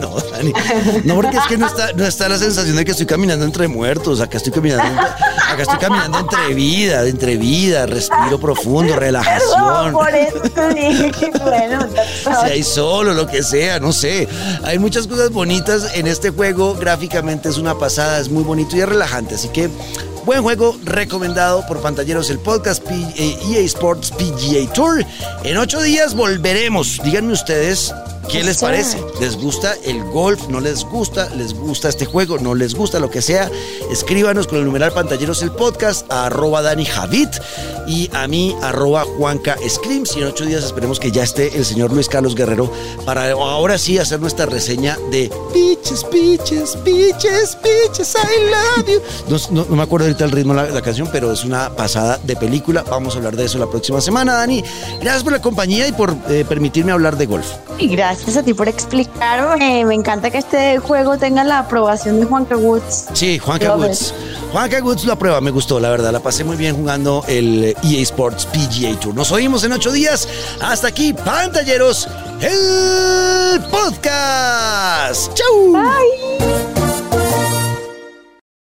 no, 0.00 0.16
Dani. 0.32 0.52
No, 1.04 1.14
porque 1.14 1.36
es 1.36 1.46
que 1.46 1.56
no 1.56 1.66
está, 1.66 1.92
no 1.92 2.04
está 2.06 2.28
la 2.28 2.38
sensación 2.38 2.76
de 2.76 2.84
que 2.84 2.90
estoy 2.90 3.06
caminando 3.06 3.44
entre 3.44 3.68
muertos. 3.68 4.20
Acá 4.20 4.36
estoy 4.38 4.52
caminando, 4.52 5.00
acá 5.00 5.62
estoy 5.62 5.78
caminando 5.78 6.18
entre 6.18 6.54
vida, 6.54 7.06
entre 7.06 7.36
vida, 7.36 7.86
respiro 7.86 8.38
profundo, 8.38 8.96
relajación. 8.96 9.92
por 9.92 10.14
eso 10.14 10.42
que 10.42 11.30
bueno. 11.42 11.86
Si 12.24 12.50
hay 12.50 12.62
solo, 12.62 13.14
lo 13.14 13.26
que 13.26 13.42
sea, 13.42 13.78
no 13.78 13.92
sé. 13.92 14.28
Hay 14.64 14.78
muchas 14.78 15.06
cosas 15.06 15.30
bonitas 15.30 15.94
en 15.94 16.06
este 16.06 16.30
juego. 16.30 16.74
Gráficamente 16.74 17.48
es 17.48 17.58
una 17.58 17.78
pasada, 17.78 18.18
es 18.18 18.28
muy 18.28 18.42
bonito 18.42 18.76
y 18.76 18.80
es 18.80 18.88
relajante. 18.88 19.36
Así 19.36 19.48
que 19.48 19.70
Buen 20.24 20.42
juego 20.42 20.78
recomendado 20.84 21.66
por 21.66 21.80
pantalleros 21.80 22.28
el 22.30 22.38
podcast 22.38 22.82
EA 22.90 23.58
eh, 23.58 23.64
Sports 23.64 24.10
PGA 24.10 24.70
Tour. 24.72 25.04
En 25.44 25.56
ocho 25.56 25.80
días 25.80 26.14
volveremos. 26.14 27.00
Díganme 27.02 27.32
ustedes 27.32 27.94
¿Qué 28.30 28.44
les 28.44 28.58
parece? 28.58 29.02
¿Les 29.20 29.36
gusta 29.36 29.74
el 29.84 30.04
golf? 30.04 30.46
¿No 30.48 30.60
les 30.60 30.84
gusta? 30.84 31.28
¿Les 31.34 31.52
gusta 31.52 31.88
este 31.88 32.06
juego? 32.06 32.38
¿No 32.38 32.54
les 32.54 32.76
gusta? 32.76 33.00
Lo 33.00 33.10
que 33.10 33.22
sea. 33.22 33.50
Escríbanos 33.90 34.46
con 34.46 34.58
el 34.58 34.64
numeral 34.64 34.92
pantalleros 34.92 35.42
el 35.42 35.50
podcast 35.50 36.10
a 36.12 36.26
arroba 36.26 36.62
Dani 36.62 36.84
Javit 36.84 37.28
y 37.88 38.08
a 38.12 38.28
mí 38.28 38.54
arroba 38.62 39.04
Juanca 39.04 39.56
Screams. 39.68 40.16
Y 40.16 40.20
en 40.20 40.28
ocho 40.28 40.46
días 40.46 40.62
esperemos 40.62 41.00
que 41.00 41.10
ya 41.10 41.24
esté 41.24 41.56
el 41.56 41.64
señor 41.64 41.92
Luis 41.92 42.08
Carlos 42.08 42.36
Guerrero 42.36 42.70
para 43.04 43.32
ahora 43.32 43.78
sí 43.78 43.98
hacer 43.98 44.20
nuestra 44.20 44.46
reseña 44.46 44.96
de 45.10 45.28
Bitches, 45.52 46.06
Bitches, 46.12 46.78
Bitches, 46.84 47.58
Bitches, 47.64 48.14
I 48.14 48.78
love 48.78 48.86
you. 48.88 49.38
No, 49.50 49.64
me 49.74 49.82
acuerdo 49.82 50.06
ahorita 50.06 50.24
el 50.24 50.30
ritmo 50.30 50.54
de 50.54 50.70
la, 50.70 50.82
canción, 50.82 51.08
pero 51.10 51.32
es 51.32 51.44
una 51.44 51.74
pasada 51.74 52.20
de 52.22 52.36
película. 52.36 52.84
Vamos 52.88 53.14
a 53.14 53.18
hablar 53.18 53.34
de 53.34 53.46
eso 53.46 53.58
la 53.58 53.66
próxima 53.66 54.00
semana, 54.00 54.34
Dani. 54.34 54.62
Gracias 55.00 55.24
por 55.24 55.32
la 55.32 55.42
compañía 55.42 55.88
y 55.88 55.92
por 55.92 56.14
eh, 56.28 56.44
permitirme 56.48 56.92
hablar 56.92 57.16
de 57.16 57.26
golf. 57.26 57.46
Y 57.78 57.88
gracias 57.88 58.19
gracias 58.20 58.36
a 58.38 58.42
ti 58.42 58.54
por 58.54 58.68
explicarme. 58.68 59.84
Me 59.84 59.94
encanta 59.94 60.30
que 60.30 60.38
este 60.38 60.78
juego 60.78 61.18
tenga 61.18 61.44
la 61.44 61.60
aprobación 61.60 62.20
de 62.20 62.26
Juanca 62.26 62.56
Woods. 62.56 63.06
Sí, 63.12 63.38
Juanca 63.38 63.76
Woods. 63.76 64.14
Juanca 64.52 64.82
Woods 64.82 65.04
lo 65.04 65.12
aprueba, 65.12 65.40
me 65.40 65.50
gustó, 65.50 65.78
la 65.80 65.90
verdad. 65.90 66.12
La 66.12 66.20
pasé 66.20 66.44
muy 66.44 66.56
bien 66.56 66.76
jugando 66.76 67.24
el 67.28 67.76
EA 67.82 68.02
Sports 68.02 68.46
PGA 68.46 68.98
Tour. 68.98 69.14
Nos 69.14 69.30
oímos 69.32 69.64
en 69.64 69.72
ocho 69.72 69.92
días. 69.92 70.28
Hasta 70.60 70.88
aquí, 70.88 71.12
pantalleros, 71.12 72.08
el 72.40 73.60
podcast. 73.70 75.32
¡Chau! 75.34 75.72
Bye. 75.72 76.69